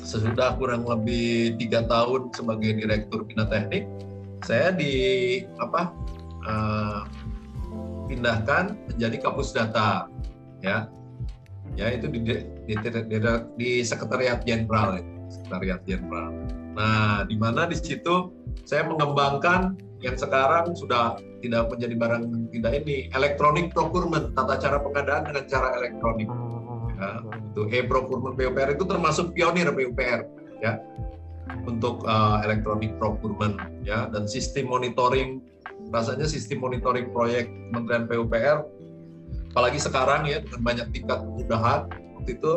[0.03, 3.87] sesudah kurang lebih tiga tahun sebagai direktur bina teknik
[4.43, 4.93] saya di
[5.63, 5.95] apa
[6.43, 7.07] uh,
[8.11, 10.11] pindahkan menjadi kapus data
[10.59, 10.91] ya.
[11.73, 12.35] Ya itu di di,
[12.69, 13.17] di, di,
[13.57, 16.29] di sekretariat jenderal ya, sekretariat jenderal.
[16.77, 18.29] Nah di mana di situ
[18.67, 19.73] saya mengembangkan
[20.03, 25.67] yang sekarang sudah tidak menjadi barang tidak ini elektronik procurement tata cara pengadaan dengan cara
[25.79, 26.27] elektronik.
[26.93, 27.09] Ya,
[27.51, 30.27] itu e-procurement PUPR itu termasuk pionir PUPR
[30.61, 30.79] ya
[31.67, 35.43] untuk uh, electronic procurement ya dan sistem monitoring
[35.91, 38.57] rasanya sistem monitoring proyek Kementerian PUPR
[39.51, 41.81] apalagi sekarang ya dengan banyak tingkat kemudahan
[42.17, 42.53] waktu itu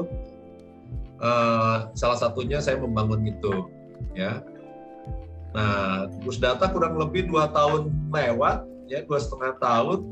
[1.20, 3.66] uh, salah satunya saya membangun itu
[4.16, 4.40] ya
[5.56, 10.04] nah terus data kurang lebih dua tahun lewat ya dua setengah tahun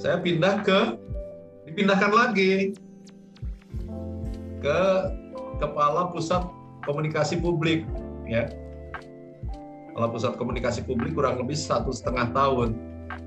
[0.00, 0.96] saya pindah ke
[1.68, 2.72] dipindahkan lagi
[4.62, 4.80] ke
[5.62, 6.42] kepala pusat
[6.86, 7.86] komunikasi publik
[8.26, 8.50] ya.
[9.92, 12.74] Kalau pusat komunikasi publik kurang lebih satu setengah tahun.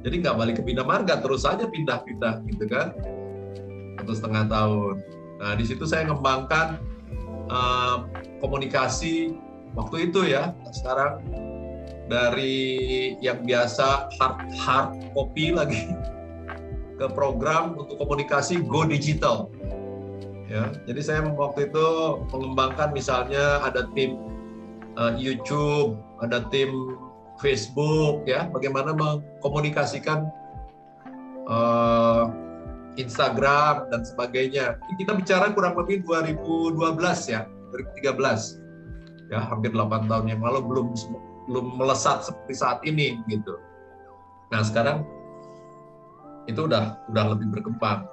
[0.01, 2.91] Jadi nggak balik ke Bina Marga terus saja pindah-pindah gitu kan.
[4.01, 4.95] Satu setengah tahun.
[5.39, 6.81] Nah di situ saya mengembangkan
[7.53, 8.09] uh,
[8.41, 9.37] komunikasi
[9.75, 11.21] waktu itu ya sekarang.
[12.05, 15.89] Dari yang biasa hard hard copy lagi
[17.01, 19.49] ke program untuk komunikasi go digital.
[20.45, 21.87] Ya jadi saya waktu itu
[22.29, 24.21] mengembangkan misalnya ada tim
[25.01, 26.69] uh, YouTube ada tim
[27.41, 28.53] Facebook ya.
[28.53, 30.29] Bagaimana mengkomunikasikan
[31.49, 32.29] uh,
[33.01, 34.77] Instagram dan sebagainya.
[35.01, 38.64] Kita bicara kurang lebih 2012 ya 2013
[39.31, 40.87] ya hampir 8 tahun yang lalu belum
[41.49, 43.57] belum melesat seperti saat ini gitu
[44.53, 45.05] nah sekarang
[46.45, 48.05] itu udah udah lebih berkembang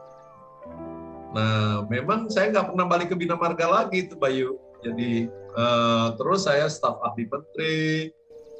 [1.32, 4.60] Nah, memang saya nggak pernah balik ke Bina Marga lagi itu Bayu.
[4.84, 8.12] Jadi uh, terus saya staf ahli menteri,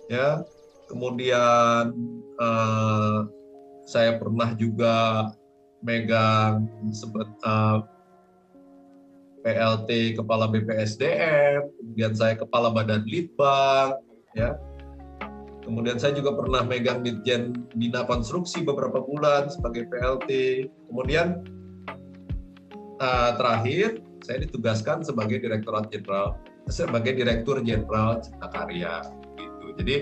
[0.09, 0.41] ya.
[0.89, 1.93] Kemudian
[2.41, 3.29] uh,
[3.85, 5.29] saya pernah juga
[5.83, 7.77] megang sebut uh, eh,
[9.43, 13.99] PLT Kepala BPSDM, kemudian saya Kepala Badan Litbang,
[14.39, 14.57] ya.
[15.63, 20.31] Kemudian saya juga pernah megang Ditjen Bina Konstruksi beberapa bulan sebagai PLT.
[20.91, 21.47] Kemudian
[22.99, 26.39] uh, terakhir saya ditugaskan sebagai direktorat jenderal
[26.71, 29.07] sebagai direktur jenderal Cipta Karya
[29.39, 29.67] gitu.
[29.83, 29.97] Jadi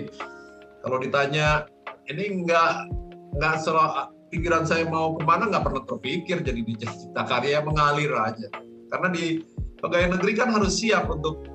[0.81, 1.65] kalau ditanya
[2.09, 2.89] ini enggak
[3.37, 8.13] enggak selalu pikiran saya mau ke mana nggak pernah terpikir jadi di Cipta Karya mengalir
[8.17, 8.49] aja.
[8.91, 9.41] Karena di
[9.79, 11.47] pegawai negeri kan harus siap untuk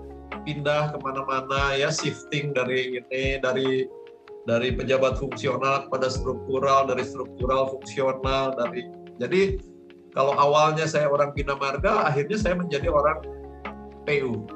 [0.49, 3.87] pindah ke mana-mana ya shifting dari ini dari
[4.47, 8.87] dari pejabat fungsional kepada struktural dari struktural fungsional dari
[9.19, 9.59] jadi
[10.17, 13.21] kalau awalnya saya orang Bina Marga, akhirnya saya menjadi orang
[14.09, 14.49] PU.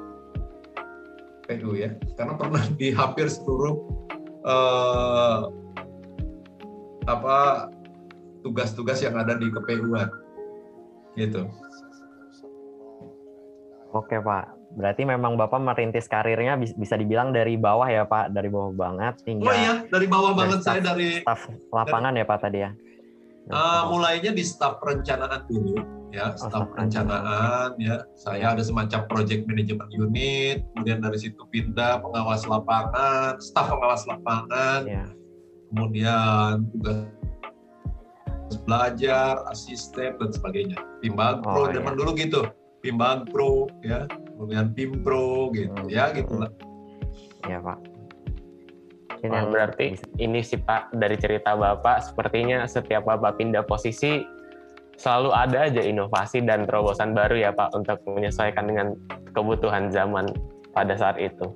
[1.45, 3.77] PU ya, karena pernah di hampir seluruh
[4.41, 5.53] uh,
[7.05, 7.69] apa
[8.41, 10.09] tugas-tugas yang ada di KPU-an.
[11.13, 11.45] Gitu.
[13.91, 18.71] Oke Pak, berarti memang Bapak merintis karirnya bisa dibilang dari bawah ya Pak, dari bawah
[18.71, 19.51] banget hingga.
[19.51, 21.19] Oh iya, dari bawah banget staff, saya dari.
[21.19, 22.71] Staf lapangan dari, ya Pak tadi ya.
[23.51, 25.83] Uh, mulainya di staf perencanaan dulu,
[26.15, 27.99] ya, oh, staf perencanaan, ya.
[28.15, 34.87] Saya ada semacam project management unit, kemudian dari situ pindah pengawas lapangan, staf pengawas lapangan,
[34.87, 35.03] ya.
[35.67, 37.11] kemudian tugas
[38.63, 40.79] belajar, asisten dan sebagainya.
[41.03, 41.99] Tim Pro oh, zaman iya.
[41.99, 42.41] dulu gitu
[42.81, 45.93] Pimbang Pro ya, kemudian Pim Pro gitu hmm.
[45.93, 46.51] ya gitulah.
[47.45, 47.79] Ya Pak.
[49.21, 54.25] Ini oh, berarti ini sih Pak dari cerita Bapak sepertinya setiap Bapak pindah posisi
[54.97, 58.97] selalu ada aja inovasi dan terobosan baru ya Pak untuk menyesuaikan dengan
[59.37, 60.29] kebutuhan zaman
[60.73, 61.53] pada saat itu.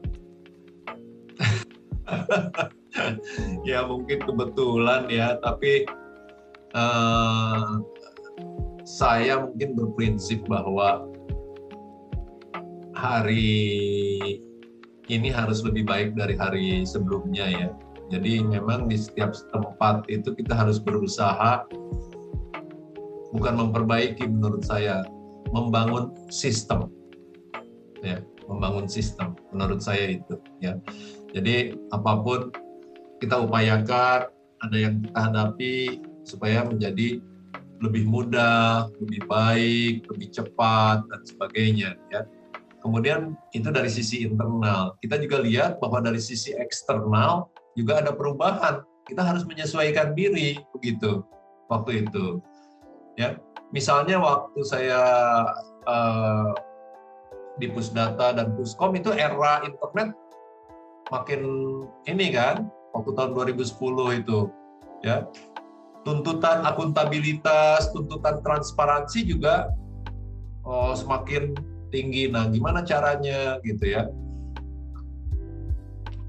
[3.69, 5.89] ya mungkin kebetulan ya, tapi
[6.77, 7.81] uh,
[8.85, 11.09] saya mungkin berprinsip bahwa
[13.05, 13.45] hari
[15.05, 17.69] ini harus lebih baik dari hari sebelumnya ya.
[18.09, 21.65] Jadi memang di setiap tempat itu kita harus berusaha
[23.33, 25.05] bukan memperbaiki menurut saya,
[25.49, 26.89] membangun sistem.
[28.05, 30.77] Ya, membangun sistem menurut saya itu ya.
[31.33, 32.53] Jadi apa pun
[33.17, 34.29] kita upayakan
[34.61, 35.75] ada yang kita hadapi
[36.21, 37.21] supaya menjadi
[37.83, 42.23] lebih mudah, lebih baik, lebih cepat dan sebagainya ya.
[42.85, 44.93] Kemudian itu dari sisi internal.
[45.01, 48.85] Kita juga lihat bahwa dari sisi eksternal juga ada perubahan.
[49.09, 51.25] Kita harus menyesuaikan diri begitu
[51.65, 52.37] waktu itu.
[53.17, 53.41] Ya,
[53.73, 55.01] misalnya waktu saya
[55.89, 56.53] uh,
[57.57, 60.13] di Pusdata dan Puskom itu era internet
[61.09, 61.41] makin
[62.09, 64.39] ini kan waktu tahun 2010 itu
[65.05, 65.25] ya
[66.01, 69.69] tuntutan akuntabilitas tuntutan transparansi juga
[70.65, 71.53] oh, semakin
[71.89, 72.29] tinggi.
[72.29, 74.09] Nah, gimana caranya gitu ya?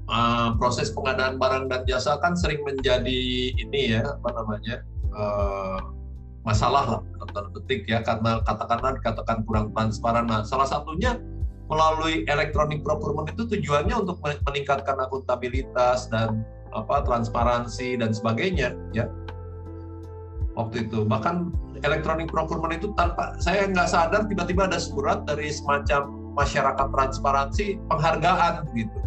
[0.07, 4.79] Uh, proses pengadaan barang dan jasa kan sering menjadi ini ya apa namanya
[5.11, 5.83] uh,
[6.47, 7.01] masalah lah
[7.51, 10.31] petik ya karena katakanlah dikatakan kurang transparan.
[10.31, 11.19] Nah, salah satunya
[11.67, 19.07] melalui electronic procurement itu tujuannya untuk meningkatkan akuntabilitas dan apa transparansi dan sebagainya ya
[20.55, 21.51] waktu itu bahkan
[21.83, 28.65] elektronik procurement itu tanpa saya nggak sadar tiba-tiba ada surat dari semacam masyarakat transparansi penghargaan
[28.77, 28.99] gitu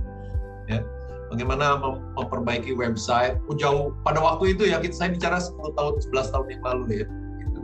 [0.67, 0.83] ya
[1.31, 1.79] bagaimana
[2.19, 6.63] memperbaiki website oh, jauh pada waktu itu ya saya bicara 10 tahun 11 tahun yang
[6.67, 7.07] lalu ya
[7.39, 7.61] gitu.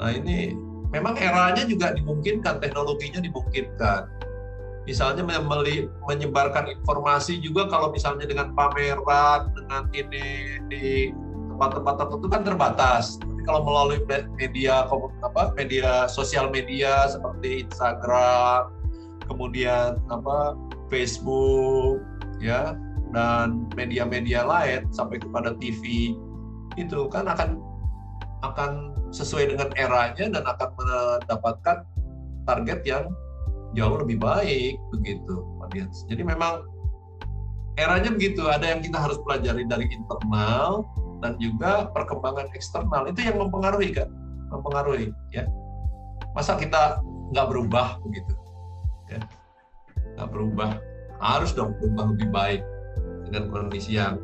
[0.00, 0.56] nah ini
[0.90, 4.08] memang eranya juga dimungkinkan teknologinya dimungkinkan
[4.88, 5.22] misalnya
[6.08, 11.12] menyebarkan informasi juga kalau misalnya dengan pameran dengan ini di
[11.60, 13.20] tempat-tempat tertentu kan terbatas.
[13.48, 14.00] Kalau melalui
[14.36, 14.84] media
[15.24, 18.72] apa media sosial media seperti Instagram,
[19.26, 20.58] kemudian apa
[20.92, 22.02] Facebook,
[22.42, 22.74] ya
[23.10, 26.14] dan media-media lain sampai kepada TV
[26.78, 27.58] itu kan akan
[28.46, 31.76] akan sesuai dengan eranya dan akan mendapatkan
[32.46, 33.04] target yang
[33.74, 36.06] jauh lebih baik begitu, audience.
[36.06, 36.66] Jadi memang
[37.78, 38.46] eranya begitu.
[38.46, 40.86] Ada yang kita harus pelajari dari internal,
[41.20, 44.08] dan juga perkembangan eksternal itu yang mempengaruhi kan
[44.50, 45.46] mempengaruhi ya
[46.34, 46.98] masa kita
[47.30, 48.32] nggak berubah begitu
[49.12, 49.20] ya
[50.18, 50.80] nggak berubah
[51.20, 52.62] harus dong berubah lebih baik
[53.28, 54.18] dengan kondisi yang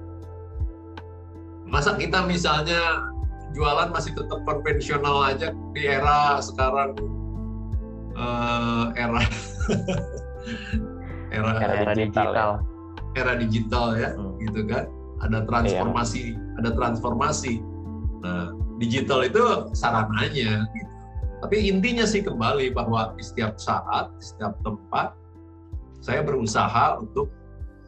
[1.66, 3.10] masa kita misalnya
[3.54, 6.94] jualan masih tetap konvensional aja di era sekarang
[8.16, 9.16] uh, era
[11.36, 12.34] era, era, era digital, digital.
[12.34, 12.56] Ya.
[13.16, 14.32] era digital ya hmm.
[14.46, 14.84] gitu kan
[15.24, 16.58] ada transformasi, iya.
[16.60, 17.60] ada transformasi.
[18.20, 19.42] Nah, digital itu
[19.72, 20.92] sarananya gitu.
[21.36, 25.12] Tapi intinya sih kembali bahwa di setiap saat, di setiap tempat
[26.00, 27.28] saya berusaha untuk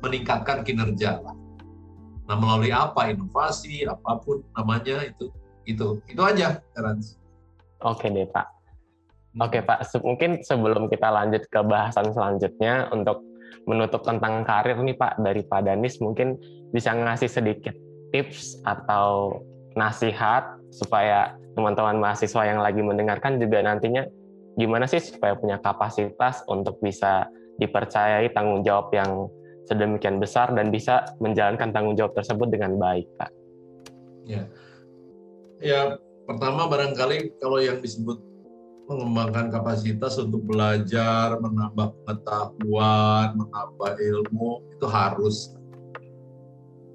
[0.04, 1.20] meningkatkan kinerja
[2.28, 3.08] Nah, melalui apa?
[3.08, 5.32] Inovasi, apa pun namanya itu
[5.64, 7.16] itu itu aja, Terence.
[7.80, 8.46] Oke deh, Pak.
[9.40, 9.88] Oke, Pak.
[10.04, 13.24] Mungkin sebelum kita lanjut ke bahasan selanjutnya untuk
[13.68, 16.40] menutup tentang karir nih Pak dari Pak Danis mungkin
[16.72, 17.76] bisa ngasih sedikit
[18.16, 19.44] tips atau
[19.76, 24.08] nasihat supaya teman-teman mahasiswa yang lagi mendengarkan juga nantinya
[24.56, 27.28] gimana sih supaya punya kapasitas untuk bisa
[27.60, 29.28] dipercayai tanggung jawab yang
[29.68, 33.30] sedemikian besar dan bisa menjalankan tanggung jawab tersebut dengan baik, Pak.
[34.24, 34.42] Ya,
[35.60, 35.80] ya
[36.24, 38.16] pertama barangkali kalau yang disebut
[38.88, 45.52] mengembangkan kapasitas untuk belajar, menambah pengetahuan, menambah ilmu itu harus.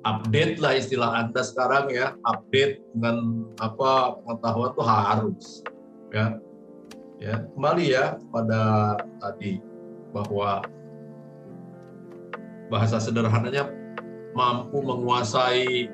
[0.04, 5.46] update lah istilah anda sekarang ya update dengan apa pengetahuan itu harus
[6.12, 6.26] ya
[7.24, 8.62] ya kembali ya pada
[9.24, 9.64] tadi
[10.12, 10.60] bahwa
[12.68, 13.72] bahasa sederhananya
[14.36, 15.88] mampu menguasai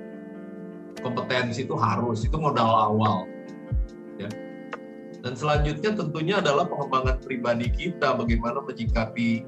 [1.06, 3.29] kompetensi itu harus itu modal awal
[5.20, 9.44] dan selanjutnya tentunya adalah pengembangan pribadi kita bagaimana menyikapi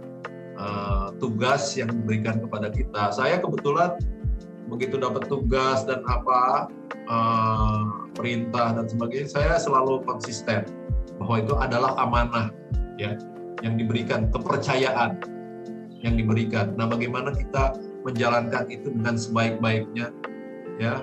[0.60, 3.16] uh, tugas yang diberikan kepada kita.
[3.16, 3.96] Saya kebetulan
[4.68, 6.68] begitu dapat tugas dan apa
[7.08, 10.68] uh, perintah dan sebagainya saya selalu konsisten
[11.20, 12.52] bahwa itu adalah amanah
[13.00, 13.16] ya
[13.64, 15.20] yang diberikan kepercayaan
[16.02, 16.74] yang diberikan.
[16.76, 20.12] Nah bagaimana kita menjalankan itu dengan sebaik-baiknya
[20.82, 21.00] ya.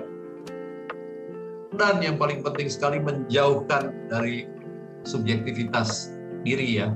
[1.69, 4.58] Dan yang paling penting sekali menjauhkan dari
[5.03, 6.95] subjektivitas diri ya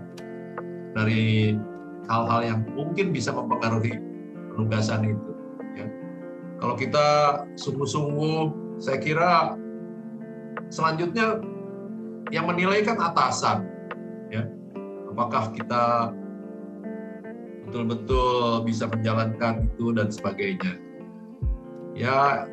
[0.95, 1.55] dari
[2.07, 3.95] hal-hal yang mungkin bisa mempengaruhi
[4.53, 5.31] penugasan itu
[5.75, 5.85] ya.
[6.59, 7.07] kalau kita
[7.55, 9.31] sungguh-sungguh saya kira
[10.73, 11.41] selanjutnya
[12.33, 13.69] yang menilai kan atasan
[14.33, 14.49] ya.
[15.13, 16.09] Apakah kita
[17.69, 20.73] betul-betul bisa menjalankan itu dan sebagainya.
[21.93, 22.49] Ya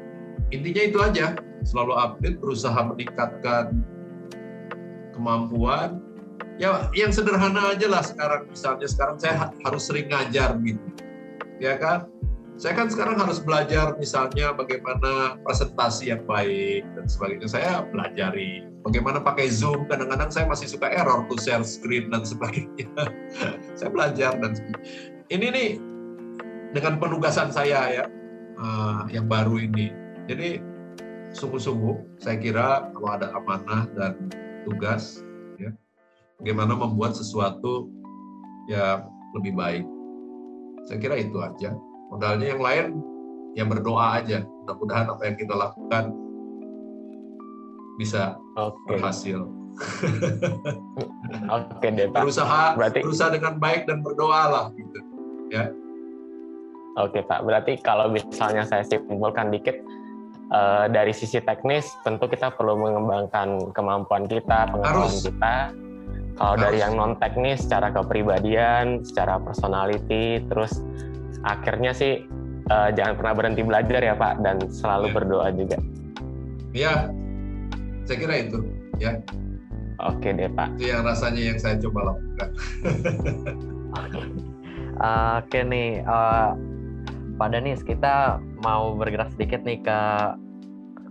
[0.53, 1.27] intinya itu aja.
[1.61, 3.85] Selalu update, berusaha meningkatkan
[5.21, 6.01] kemampuan.
[6.57, 8.49] Ya, yang sederhana aja lah sekarang.
[8.49, 10.81] Misalnya sekarang saya harus sering ngajar gitu,
[11.61, 12.09] ya kan?
[12.61, 17.49] Saya kan sekarang harus belajar misalnya bagaimana presentasi yang baik dan sebagainya.
[17.49, 19.89] Saya pelajari bagaimana pakai Zoom.
[19.89, 22.85] Kadang-kadang saya masih suka error to share screen dan sebagainya.
[23.81, 24.85] saya belajar dan sebagainya.
[25.33, 25.71] Ini nih
[26.77, 28.05] dengan penugasan saya ya
[28.61, 29.89] uh, yang baru ini.
[30.29, 30.61] Jadi
[31.33, 34.29] sungguh-sungguh saya kira kalau ada amanah dan
[34.67, 35.25] tugas
[35.57, 35.71] ya
[36.41, 37.89] bagaimana membuat sesuatu
[38.69, 39.05] ya
[39.37, 39.85] lebih baik
[40.89, 41.77] saya kira itu aja
[42.11, 42.87] modalnya yang lain
[43.59, 46.05] yang berdoa aja mudah-mudahan apa yang kita lakukan
[47.99, 48.97] bisa okay.
[48.97, 49.45] berhasil
[51.49, 52.21] Oke okay, deh Pak.
[52.21, 53.01] Berusaha, Berarti...
[53.01, 54.99] berusaha dengan baik dan berdoa lah gitu.
[55.51, 55.73] Ya.
[57.01, 57.41] Oke Pak.
[57.47, 59.81] Berarti kalau misalnya saya simpulkan dikit,
[60.51, 65.57] uh, dari sisi teknis tentu kita perlu mengembangkan kemampuan kita, pengetahuan kita.
[66.41, 66.65] Kalau Harus.
[66.65, 70.81] dari yang non teknis, secara kepribadian, secara personality, terus
[71.45, 72.25] akhirnya sih
[72.73, 75.15] uh, jangan pernah berhenti belajar ya Pak dan selalu ya.
[75.21, 75.79] berdoa juga.
[76.71, 76.93] Iya,
[78.09, 78.59] saya kira itu
[78.97, 79.21] ya.
[80.01, 80.81] Oke deh Pak.
[80.81, 82.49] Itu yang rasanya yang saya coba lakukan.
[85.45, 86.57] Oke nih, uh,
[87.41, 90.01] Pak Danis, kita mau bergerak sedikit nih ke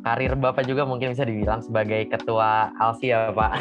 [0.05, 3.51] karir Bapak juga mungkin bisa dibilang sebagai ketua ALSI ya Pak.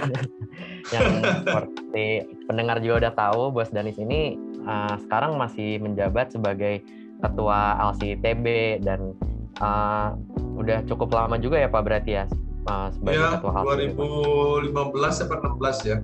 [0.92, 4.36] yang seperti pendengar juga udah tahu, Bos Danis ini
[4.68, 6.84] uh, sekarang masih menjabat sebagai
[7.24, 8.46] ketua ALSI TB
[8.84, 9.16] dan
[9.64, 10.12] uh,
[10.60, 12.24] udah cukup lama juga ya Pak berarti ya
[12.68, 13.96] uh, sebagai ya, ketua ALSI.
[13.96, 15.96] 2015 atau 16 ya.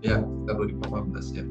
[0.00, 0.16] Ya,
[0.48, 1.44] 2015 ya.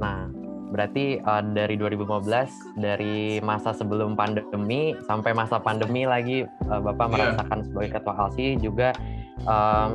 [0.00, 0.28] Nah,
[0.74, 7.12] Berarti uh, dari 2015 dari masa sebelum pandemi sampai masa pandemi lagi uh, Bapak yeah.
[7.14, 8.88] merasakan sebagai ketua ALSI juga
[9.46, 9.88] um,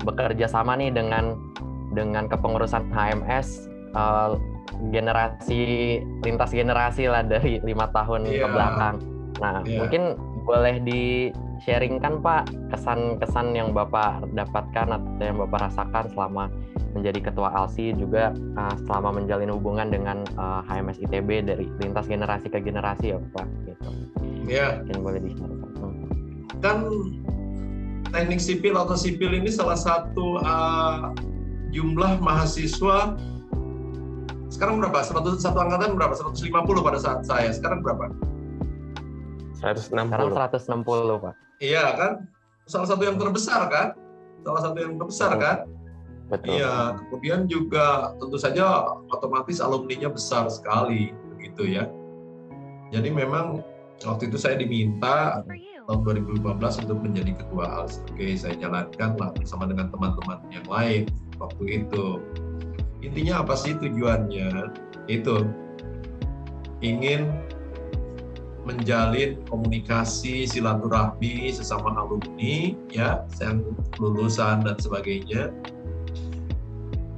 [0.00, 1.36] bekerja sama nih dengan
[1.92, 4.40] dengan kepengurusan HMS uh,
[4.92, 8.44] generasi lintas generasi lah dari lima tahun yeah.
[8.44, 8.96] ke belakang.
[9.40, 9.78] Nah, yeah.
[9.84, 10.02] mungkin
[10.46, 11.34] boleh di
[11.66, 16.46] sharingkan Pak kesan-kesan yang Bapak dapatkan atau yang Bapak rasakan selama
[16.94, 22.46] menjadi ketua ALSI juga uh, selama menjalin hubungan dengan uh, HMS ITB dari lintas generasi
[22.46, 23.88] ke generasi ya Pak gitu.
[24.46, 24.86] Iya.
[24.86, 25.32] Mungkin boleh di
[25.76, 26.08] Hmm.
[26.64, 26.88] Kan
[28.16, 31.12] teknik sipil atau sipil ini salah satu uh,
[31.68, 33.12] jumlah mahasiswa
[34.56, 35.04] sekarang berapa?
[35.04, 36.16] 101 angkatan berapa?
[36.16, 36.48] 150
[36.80, 37.52] pada saat saya.
[37.52, 38.08] Sekarang berapa?
[39.60, 40.12] 160.
[40.12, 40.30] Sekarang
[40.84, 41.34] 160, Pak.
[41.64, 42.12] Iya kan?
[42.68, 43.96] Salah satu yang terbesar kan?
[44.44, 45.56] Salah satu yang terbesar kan?
[46.26, 46.58] Betul.
[46.58, 48.82] Iya, kemudian juga tentu saja
[49.14, 51.86] otomatis alumninya besar sekali begitu ya.
[52.90, 53.62] Jadi memang
[54.02, 55.46] waktu itu saya diminta
[55.86, 58.02] tahun 2015 untuk menjadi ketua ALS.
[58.10, 61.06] Oke, saya jalankan lah bersama dengan teman-teman yang lain
[61.38, 62.18] waktu itu.
[63.06, 64.74] Intinya apa sih tujuannya?
[65.06, 65.46] Itu
[66.82, 67.30] ingin
[68.66, 73.62] menjalin komunikasi silaturahmi sesama alumni ya yang
[74.02, 75.54] lulusan dan sebagainya.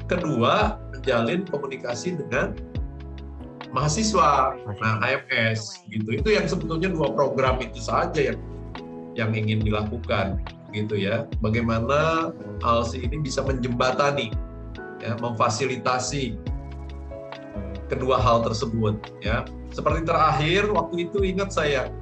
[0.05, 2.53] Kedua menjalin komunikasi dengan
[3.72, 6.20] mahasiswa nah HMS gitu.
[6.20, 8.38] Itu yang sebetulnya dua program itu saja yang
[9.16, 10.40] yang ingin dilakukan
[10.76, 11.24] gitu ya.
[11.40, 12.30] Bagaimana
[12.61, 14.32] ALSI ini bisa menjembatani
[15.01, 16.36] ya memfasilitasi
[17.89, 19.45] kedua hal tersebut ya.
[19.72, 21.93] Seperti terakhir waktu itu ingat saya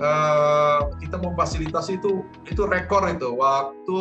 [0.00, 3.32] uh, kita memfasilitasi itu itu rekor itu.
[3.36, 4.00] Waktu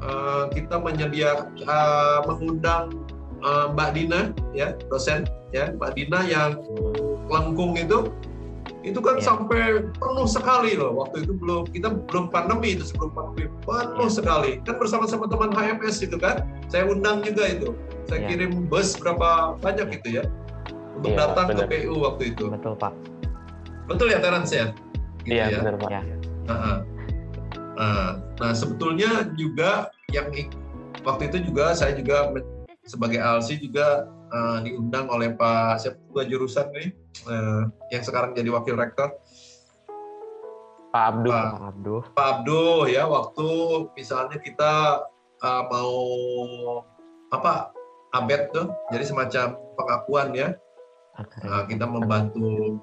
[0.00, 2.92] uh, kita menyediakan uh, mengundang
[3.44, 4.20] uh, Mbak Dina
[4.56, 6.60] ya dosen ya Mbak Dina yang
[7.28, 8.12] lengkung itu
[8.86, 9.26] itu kan yeah.
[9.26, 9.62] sampai
[9.98, 14.14] penuh sekali loh waktu itu belum kita belum pandemi itu sebelum pandemi penuh yeah.
[14.14, 17.74] sekali kan bersama-sama teman HMS itu kan saya undang juga itu
[18.06, 18.28] saya yeah.
[18.30, 20.24] kirim bus berapa banyak itu ya
[21.02, 21.66] untuk yeah, datang bener.
[21.66, 22.94] ke PU waktu itu betul pak
[23.90, 24.66] betul ya Terence ya
[25.26, 25.58] gitu iya ya?
[25.60, 26.00] benar pak ya.
[26.46, 26.78] Nah,
[27.74, 30.30] nah, nah sebetulnya juga yang
[31.02, 32.30] waktu itu juga saya juga
[32.86, 36.88] sebagai ALSI juga uh, diundang oleh Pak siapa ketua jurusan nih
[37.28, 37.62] uh,
[37.92, 39.14] yang sekarang jadi wakil rektor.
[40.90, 42.02] Pak Abduh Pak, Pak Abduh.
[42.16, 43.48] Pak Abduh ya waktu
[43.94, 44.72] misalnya kita
[45.44, 45.94] uh, mau
[47.34, 47.74] apa
[48.14, 50.48] abet tuh jadi semacam pengakuan ya.
[51.16, 52.76] Nah, kita membantu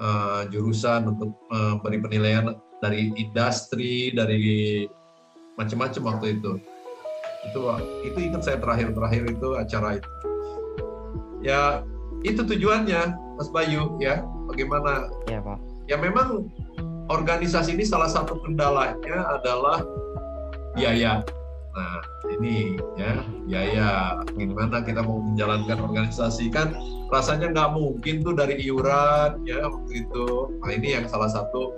[0.00, 2.44] uh, jurusan untuk memberi uh, penilaian
[2.80, 4.88] dari industri dari
[5.60, 6.52] macam-macam waktu itu.
[7.52, 7.60] Itu
[8.08, 10.31] itu ingat saya terakhir terakhir itu acara itu
[11.42, 11.82] ya
[12.22, 14.22] itu tujuannya Mas Bayu ya.
[14.46, 15.10] Bagaimana?
[15.26, 15.58] Ya Pak.
[15.90, 16.46] Ya memang
[17.10, 19.82] organisasi ini salah satu kendalanya adalah
[20.78, 21.26] biaya.
[21.72, 21.98] Nah
[22.38, 23.18] ini ya
[23.48, 23.90] biaya.
[24.38, 26.52] Gimana kita mau menjalankan organisasi?
[26.54, 26.76] Kan
[27.10, 30.26] rasanya nggak mungkin tuh dari iuran ya waktu itu.
[30.62, 31.74] Nah ini yang salah satu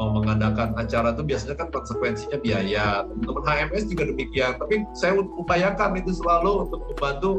[0.00, 3.04] mau mengadakan acara itu biasanya kan konsekuensinya biaya.
[3.04, 4.56] Teman-teman HMS juga demikian.
[4.56, 7.30] Tapi saya upayakan itu selalu untuk membantu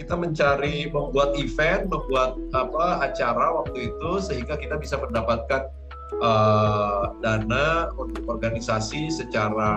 [0.00, 5.68] kita mencari membuat event, membuat apa acara waktu itu sehingga kita bisa mendapatkan
[6.24, 9.70] uh, dana untuk organisasi secara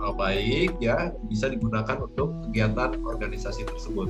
[0.00, 4.08] uh, baik ya bisa digunakan untuk kegiatan organisasi tersebut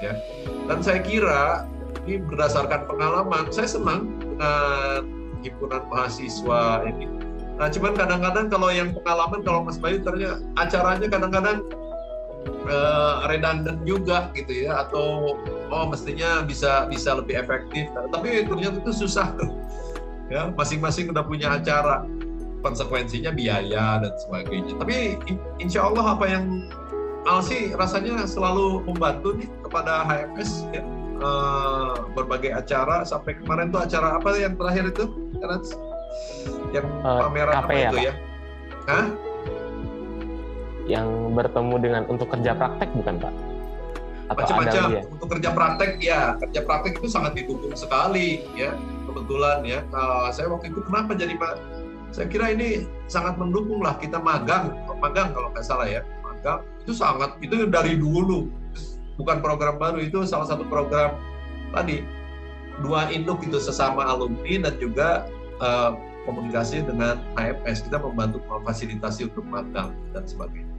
[0.00, 0.16] ya.
[0.64, 1.68] Dan saya kira
[2.08, 5.04] ini berdasarkan pengalaman, saya senang dengan
[5.44, 7.06] himpunan mahasiswa ini.
[7.60, 11.68] Nah, cuman kadang-kadang kalau yang pengalaman kalau Mas Bayu ternyata acaranya kadang-kadang
[12.46, 15.36] uh, redundant juga gitu ya atau
[15.70, 17.88] oh mestinya bisa bisa lebih efektif.
[18.12, 19.34] Tapi ternyata itu susah
[20.30, 22.06] ya masing-masing udah punya acara.
[22.60, 24.76] Konsekuensinya biaya dan sebagainya.
[24.76, 25.16] Tapi
[25.64, 26.68] insya Allah apa yang
[27.24, 30.84] Alsi rasanya selalu membantu nih kepada HMS ya.
[31.24, 33.00] Uh, berbagai acara.
[33.08, 35.08] Sampai kemarin tuh acara apa yang terakhir itu
[36.76, 38.14] yang uh, pameran apa ya, itu ya?
[38.92, 39.06] Hah?
[40.90, 43.34] Yang bertemu dengan untuk kerja praktek bukan Pak?
[44.30, 45.02] Macam-macam.
[45.10, 46.38] untuk kerja praktek ya.
[46.38, 48.74] Kerja praktek itu sangat didukung sekali ya
[49.10, 49.82] kebetulan ya.
[49.90, 51.54] Uh, saya waktu itu kenapa jadi Pak?
[52.10, 54.70] Saya kira ini sangat mendukung lah kita magang.
[55.02, 56.06] Magang kalau nggak salah ya.
[56.22, 58.46] Magang itu sangat itu dari dulu.
[59.18, 61.18] Bukan program baru itu salah satu program
[61.74, 62.06] tadi.
[62.80, 65.26] Dua induk itu sesama alumni dan juga
[65.58, 65.92] uh,
[66.24, 70.69] komunikasi dengan HFS kita membantu memfasilitasi untuk magang dan sebagainya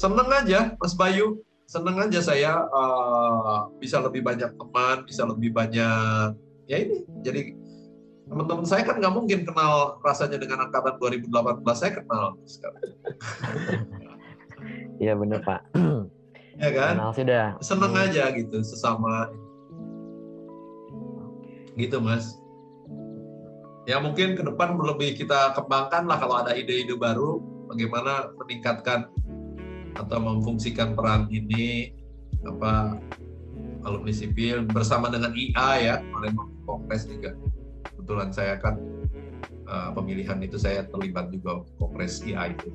[0.00, 1.44] seneng aja Mas Bayu.
[1.68, 6.34] Seneng aja saya uh, bisa lebih banyak teman bisa lebih banyak
[6.66, 7.54] ya ini jadi
[8.26, 11.30] teman-teman saya kan nggak mungkin kenal rasanya dengan angkatan 2018
[11.76, 12.82] saya kenal sekarang.
[15.00, 15.64] Iya benar pak.
[16.60, 16.92] Ya kan?
[17.00, 18.04] Kenal sudah seneng hmm.
[18.04, 19.32] aja gitu sesama.
[21.72, 22.36] Gitu mas.
[23.88, 27.40] Ya mungkin ke depan lebih kita kembangkan lah kalau ada ide-ide baru
[27.72, 29.08] bagaimana meningkatkan
[29.96, 31.90] atau memfungsikan peran ini
[32.46, 32.96] apa
[33.84, 36.30] alumni sipil bersama dengan IA ya oleh
[36.64, 37.34] kongres juga.
[37.94, 38.76] Kebetulan saya kan
[39.66, 42.68] uh, pemilihan itu saya terlibat juga kongres IA itu.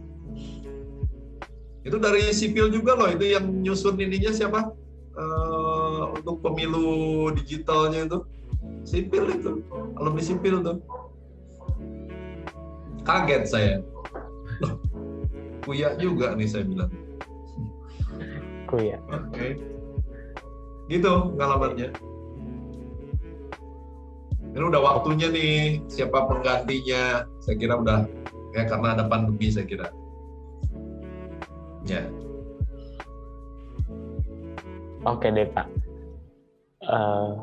[1.86, 4.74] Itu dari sipil juga loh itu yang nyusun ininya siapa?
[5.16, 8.20] Uh, untuk pemilu digitalnya itu.
[8.86, 9.62] Sipil itu
[9.98, 10.78] alumni sipil tuh.
[13.06, 13.76] Kaget saya.
[14.62, 14.82] Loh
[15.66, 16.94] kuya juga nih saya bilang
[18.76, 19.00] aku ya.
[19.08, 19.24] Oke.
[19.32, 19.52] Okay.
[20.92, 21.90] Gitu pengalamannya.
[24.56, 27.24] Ini udah waktunya nih siapa penggantinya.
[27.40, 28.04] Saya kira udah
[28.52, 29.88] ya karena ada pandemi saya kira.
[31.88, 32.04] Ya.
[35.08, 35.68] Oke deh Pak.
[36.86, 37.42] Uh,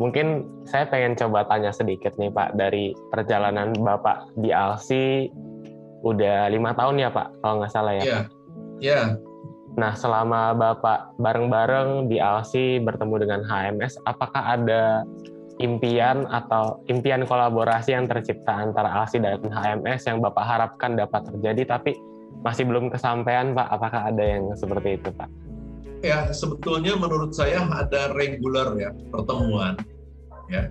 [0.00, 5.28] mungkin saya pengen coba tanya sedikit nih Pak dari perjalanan Bapak di Alsi
[6.00, 8.02] udah lima tahun ya Pak kalau nggak salah ya.
[8.04, 8.20] Iya.
[8.80, 9.29] Iya.
[9.78, 15.06] Nah, selama Bapak bareng-bareng di ALSI bertemu dengan HMS, apakah ada
[15.60, 21.78] impian atau impian kolaborasi yang tercipta antara ALSI dan HMS yang Bapak harapkan dapat terjadi
[21.78, 21.94] tapi
[22.40, 23.68] masih belum kesampaian, Pak?
[23.68, 25.28] Apakah ada yang seperti itu, Pak?
[26.00, 29.76] Ya, sebetulnya menurut saya ada regular ya pertemuan.
[30.48, 30.66] Ya,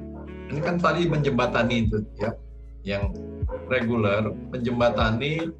[0.50, 2.34] ini kan tadi menjembatani itu, ya.
[2.82, 3.14] yang
[3.70, 5.54] reguler menjembatani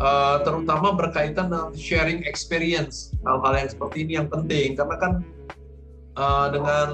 [0.00, 5.12] uh, terutama berkaitan dengan sharing experience hal-hal yang seperti ini yang penting karena kan
[6.18, 6.88] uh, dengan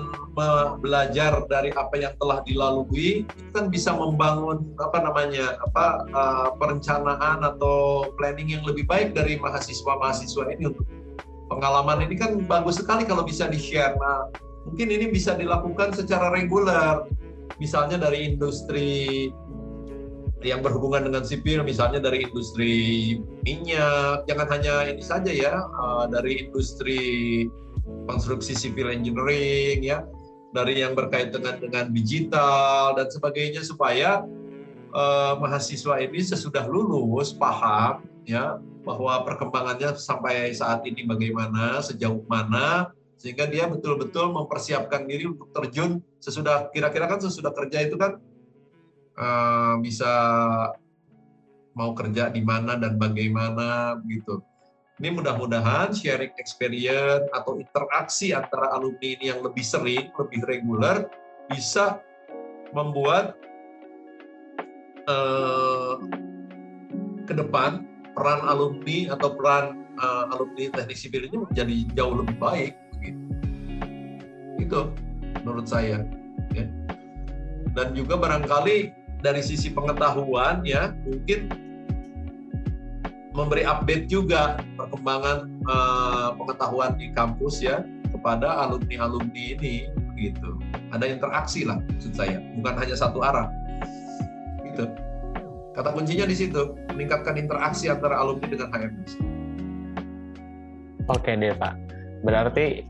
[0.82, 7.46] belajar dari apa yang telah dilalui itu kan bisa membangun apa namanya apa uh, perencanaan
[7.46, 10.86] atau planning yang lebih baik dari mahasiswa-mahasiswa ini untuk
[11.48, 13.94] pengalaman ini kan bagus sekali kalau bisa di-share.
[14.00, 14.32] Nah,
[14.66, 17.06] mungkin ini bisa dilakukan secara reguler.
[17.62, 19.30] Misalnya dari industri
[20.44, 22.74] yang berhubungan dengan sipil, misalnya dari industri
[23.48, 27.00] minyak, jangan hanya ini saja ya, uh, dari industri
[28.04, 30.04] konstruksi civil engineering ya,
[30.52, 34.22] dari yang berkaitan dengan dengan digital dan sebagainya supaya
[34.92, 42.92] uh, mahasiswa ini sesudah lulus paham ya bahwa perkembangannya sampai saat ini bagaimana, sejauh mana,
[43.16, 48.20] sehingga dia betul-betul mempersiapkan diri untuk terjun sesudah kira-kira kan sesudah kerja itu kan
[49.18, 50.12] uh, bisa
[51.74, 54.42] mau kerja di mana dan bagaimana gitu.
[55.02, 61.10] Ini mudah-mudahan sharing experience atau interaksi antara alumni ini yang lebih sering, lebih reguler
[61.50, 61.98] bisa
[62.70, 63.34] membuat
[65.10, 65.98] uh,
[67.26, 67.82] ke depan
[68.14, 73.22] peran alumni atau peran uh, alumni teknik sipil ini menjadi jauh lebih baik begitu.
[74.62, 74.80] Itu
[75.42, 76.06] menurut saya
[76.54, 76.64] ya.
[77.74, 81.48] Dan juga barangkali dari sisi pengetahuan ya mungkin
[83.32, 90.60] memberi update juga perkembangan uh, pengetahuan di kampus ya kepada alumni-alumni ini gitu.
[90.94, 93.50] Ada interaksi lah maksud saya, bukan hanya satu arah.
[94.62, 94.86] Gitu.
[95.74, 99.18] Kata kuncinya di situ, meningkatkan interaksi antara alumni dengan HMS.
[101.10, 101.74] Oke deh Pak.
[102.22, 102.86] Berarti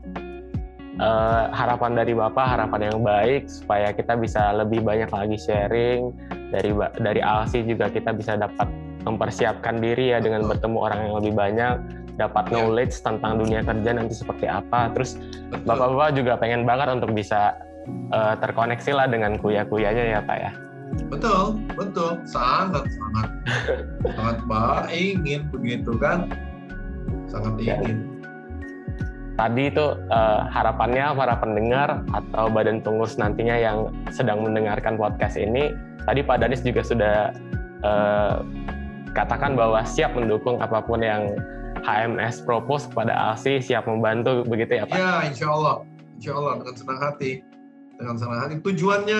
[0.99, 6.11] uh, harapan dari Bapak harapan yang baik supaya kita bisa lebih banyak lagi sharing.
[6.53, 6.71] Dari
[7.01, 8.69] dari ALSI juga kita bisa dapat
[9.05, 11.75] mempersiapkan diri ya dengan bertemu orang yang lebih banyak
[12.15, 12.51] dapat ya.
[12.57, 14.91] knowledge tentang dunia kerja nanti seperti apa.
[14.95, 15.19] Terus
[15.67, 17.59] bapak-bapak juga pengen banget untuk bisa
[18.15, 20.51] uh, terkoneksi lah dengan kuliah-kuliahnya ya pak ya.
[21.11, 23.29] Betul, betul, sangat sangat.
[24.15, 24.93] Sangat baik
[25.25, 26.29] ingin begitu kan,
[27.27, 27.77] sangat ya.
[29.35, 35.75] Tadi itu uh, harapannya para pendengar atau badan pengurus nantinya yang sedang mendengarkan podcast ini,
[36.07, 37.35] tadi Pak Danis juga sudah
[37.83, 38.39] uh,
[39.11, 41.35] katakan bahwa siap mendukung apa pun yang
[41.83, 44.95] HMS propose kepada ALSI, siap membantu begitu ya Pak?
[44.95, 45.83] Ya, insya Allah,
[46.15, 47.31] insya Allah dengan senang hati,
[47.99, 48.55] dengan senang hati.
[48.63, 49.19] Tujuannya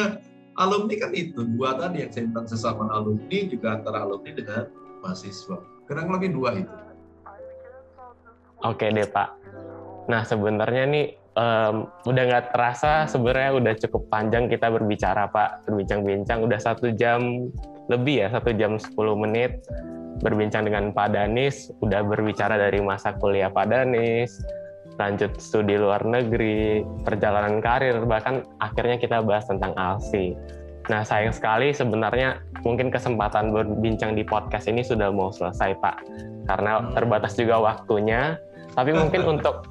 [0.56, 1.44] alumni kan itu.
[1.44, 4.64] Dua tadi yang saya bilang sesama alumni juga antara alumni dengan
[5.04, 5.60] mahasiswa.
[5.92, 6.76] Kurang lebih dua itu.
[8.64, 9.45] Oke deh pak
[10.06, 11.06] nah sebenarnya nih
[11.38, 17.50] um, udah nggak terasa sebenarnya udah cukup panjang kita berbicara pak berbincang-bincang udah satu jam
[17.90, 19.62] lebih ya satu jam 10 menit
[20.16, 24.32] berbincang dengan Pak Danis udah berbicara dari masa kuliah Pak Danis
[24.96, 30.36] lanjut studi luar negeri, perjalanan karir, bahkan akhirnya kita bahas tentang ALSI.
[30.86, 35.98] Nah, sayang sekali sebenarnya mungkin kesempatan berbincang di podcast ini sudah mau selesai, Pak.
[36.46, 38.38] Karena terbatas juga waktunya.
[38.78, 39.66] Tapi mungkin untuk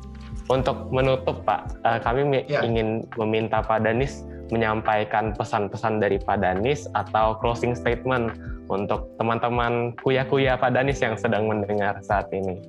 [0.53, 2.61] untuk menutup, Pak, eh, kami ya.
[2.65, 8.37] ingin meminta Pak Danis menyampaikan pesan-pesan dari Pak Danis atau closing statement
[8.69, 12.61] untuk teman-teman kuya-kuya Pak Danis yang sedang mendengar saat ini.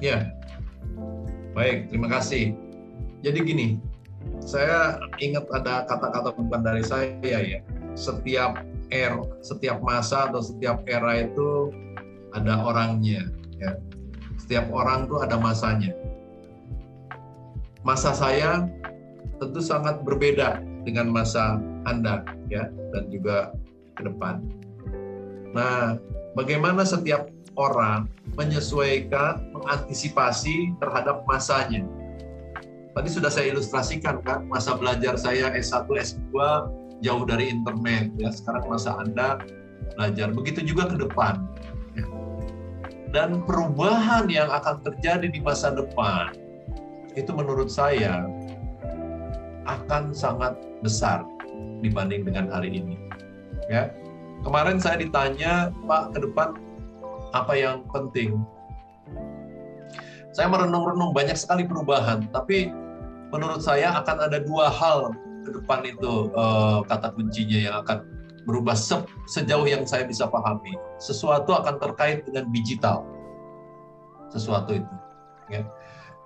[0.00, 0.32] Ya,
[1.50, 2.54] Baik, terima kasih.
[3.26, 3.68] Jadi gini,
[4.38, 7.60] saya ingat ada kata-kata bukan dari saya ya.
[7.98, 8.62] Setiap
[8.94, 11.74] era, setiap masa atau setiap era itu
[12.32, 13.26] ada orangnya.
[13.58, 13.76] Ya.
[14.38, 15.90] Setiap orang tuh ada masanya.
[17.80, 18.68] Masa saya
[19.40, 21.56] tentu sangat berbeda dengan masa
[21.88, 23.56] Anda ya dan juga
[23.96, 24.44] ke depan.
[25.56, 25.96] Nah,
[26.36, 31.82] bagaimana setiap orang menyesuaikan, mengantisipasi terhadap masanya.
[32.92, 36.36] Tadi sudah saya ilustrasikan kan, masa belajar saya S1, S2
[37.00, 38.28] jauh dari internet ya.
[38.30, 39.40] Sekarang masa Anda
[39.96, 40.30] belajar.
[40.36, 41.40] Begitu juga ke depan.
[41.96, 42.04] Ya.
[43.10, 46.30] Dan perubahan yang akan terjadi di masa depan
[47.18, 48.26] itu menurut saya
[49.66, 51.26] akan sangat besar
[51.84, 52.96] dibanding dengan hari ini.
[53.70, 53.90] Ya.
[54.40, 56.56] Kemarin saya ditanya, Pak, ke depan
[57.36, 58.40] apa yang penting.
[60.32, 62.72] Saya merenung-renung banyak sekali perubahan, tapi
[63.34, 65.12] menurut saya akan ada dua hal
[65.44, 67.98] ke depan itu uh, kata kuncinya yang akan
[68.48, 68.96] berubah se
[69.28, 70.72] sejauh yang saya bisa pahami.
[70.96, 73.04] Sesuatu akan terkait dengan digital.
[74.32, 74.94] Sesuatu itu.
[75.50, 75.66] Ya.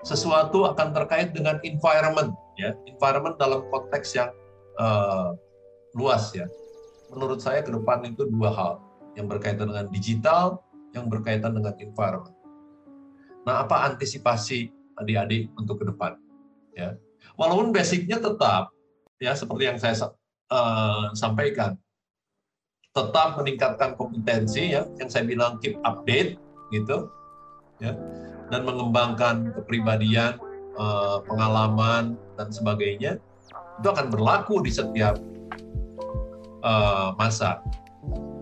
[0.05, 2.36] Sesuatu akan terkait dengan environment.
[2.60, 2.76] Ya.
[2.86, 4.31] Environment dalam konteks yang
[4.78, 5.35] uh,
[5.97, 6.47] luas ya
[7.14, 8.72] menurut saya ke depan itu dua hal
[9.14, 10.59] yang berkaitan dengan digital,
[10.90, 12.35] yang berkaitan dengan environment.
[13.47, 16.18] Nah, apa antisipasi adik-adik untuk ke depan?
[16.74, 16.98] Ya,
[17.39, 18.74] walaupun basicnya tetap
[19.22, 20.10] ya seperti yang saya
[20.51, 21.78] uh, sampaikan,
[22.90, 26.35] tetap meningkatkan kompetensi ya, yang saya bilang keep update
[26.74, 27.06] gitu,
[27.78, 27.94] ya,
[28.52, 30.36] dan mengembangkan kepribadian,
[30.76, 33.20] uh, pengalaman dan sebagainya
[33.80, 35.18] itu akan berlaku di setiap
[36.62, 37.58] uh, masa.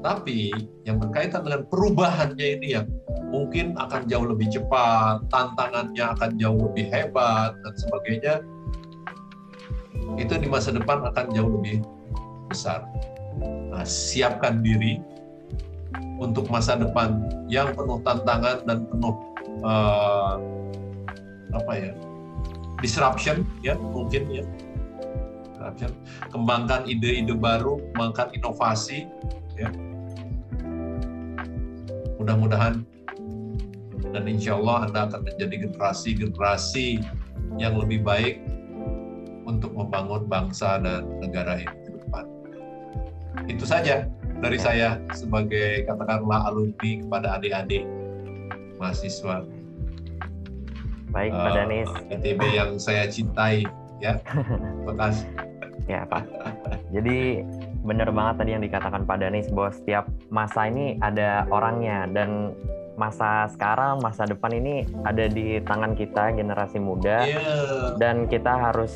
[0.02, 0.50] Tapi
[0.82, 2.90] yang berkaitan dengan perubahannya ini yang
[3.30, 8.34] mungkin akan jauh lebih cepat, tantangannya akan jauh lebih hebat dan sebagainya,
[10.18, 11.86] itu di masa depan akan jauh lebih
[12.50, 12.84] besar.
[13.72, 15.00] Nah, siapkan diri
[16.20, 19.31] untuk masa depan yang penuh tantangan dan penuh
[19.62, 20.36] uh,
[21.52, 21.92] apa ya
[22.82, 24.44] disruption ya mungkin ya.
[25.54, 25.92] Disruption.
[26.34, 29.06] Kembangkan ide-ide baru kembangkan inovasi
[29.54, 29.70] ya.
[32.18, 32.82] Mudah-mudahan
[34.12, 37.00] dan insya Allah Anda akan menjadi generasi-generasi
[37.56, 38.42] yang lebih baik
[39.48, 42.24] untuk membangun bangsa dan negara ini ke depan.
[43.48, 44.06] Itu saja
[44.42, 47.86] dari saya sebagai katakanlah alumni kepada adik-adik
[48.82, 49.46] mahasiswa.
[51.14, 51.90] Baik, Pak Danis.
[51.92, 53.62] Uh, ITB yang saya cintai,
[54.02, 54.18] ya.
[54.82, 55.28] Terima kasih.
[55.86, 56.26] Ya Pak.
[56.90, 57.42] Jadi
[57.82, 62.54] benar banget tadi yang dikatakan Pak Danis bahwa setiap masa ini ada orangnya dan
[62.94, 67.96] masa sekarang, masa depan ini ada di tangan kita generasi muda yeah.
[67.98, 68.94] dan kita harus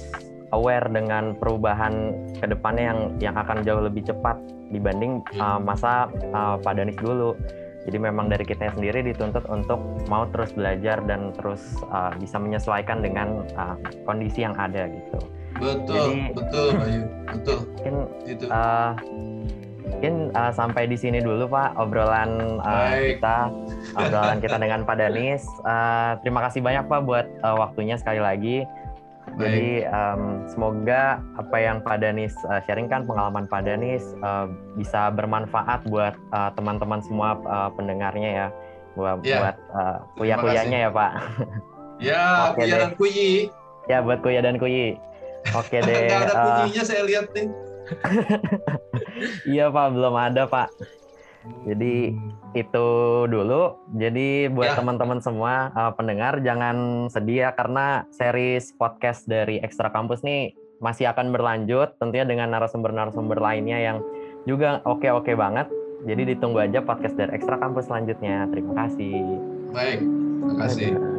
[0.54, 4.38] aware dengan perubahan ke depannya yang yang akan jauh lebih cepat
[4.70, 7.34] dibanding uh, masa uh, Pak Danis dulu.
[7.86, 9.78] Jadi memang dari kita sendiri dituntut untuk
[10.10, 15.22] mau terus belajar dan terus uh, bisa menyesuaikan dengan uh, kondisi yang ada gitu.
[15.56, 17.58] Betul, Jadi, betul, Bayu, betul.
[17.64, 17.94] Mungkin
[18.26, 18.44] itu.
[18.50, 18.92] Uh,
[19.86, 23.54] mungkin uh, sampai di sini dulu Pak obrolan uh, kita,
[23.94, 25.46] obrolan kita dengan Pak Danis.
[25.62, 28.66] Uh, terima kasih banyak Pak buat uh, waktunya sekali lagi.
[29.36, 29.44] Baik.
[29.44, 34.48] Jadi um, semoga apa yang Pak Danis uh, sharingkan pengalaman Pak Danis uh,
[34.80, 36.16] bisa bermanfaat buat
[36.56, 38.48] teman-teman uh, semua uh, pendengarnya ya,
[38.96, 39.38] buat ya.
[39.44, 41.12] buat uh, kuya-kuyanya ya Pak.
[42.00, 42.24] Ya,
[42.56, 43.52] kuya dan kuyi.
[43.86, 44.96] Ya buat kuya dan kuyi.
[45.52, 46.08] Oke deh.
[46.10, 47.52] Gak ada uh, saya lihat nih.
[49.52, 50.68] iya Pak, belum ada Pak.
[51.66, 52.14] Jadi
[52.55, 52.89] itu
[53.27, 53.77] dulu.
[53.98, 54.77] Jadi buat ya.
[54.78, 61.09] teman-teman semua uh, pendengar jangan sedih ya karena series podcast dari Ekstra Kampus nih masih
[61.09, 63.98] akan berlanjut tentunya dengan narasumber-narasumber lainnya yang
[64.44, 65.66] juga oke-oke banget.
[66.06, 68.47] Jadi ditunggu aja podcast dari Ekstra Kampus selanjutnya.
[68.52, 69.16] Terima kasih.
[69.74, 71.15] Baik, terima kasih.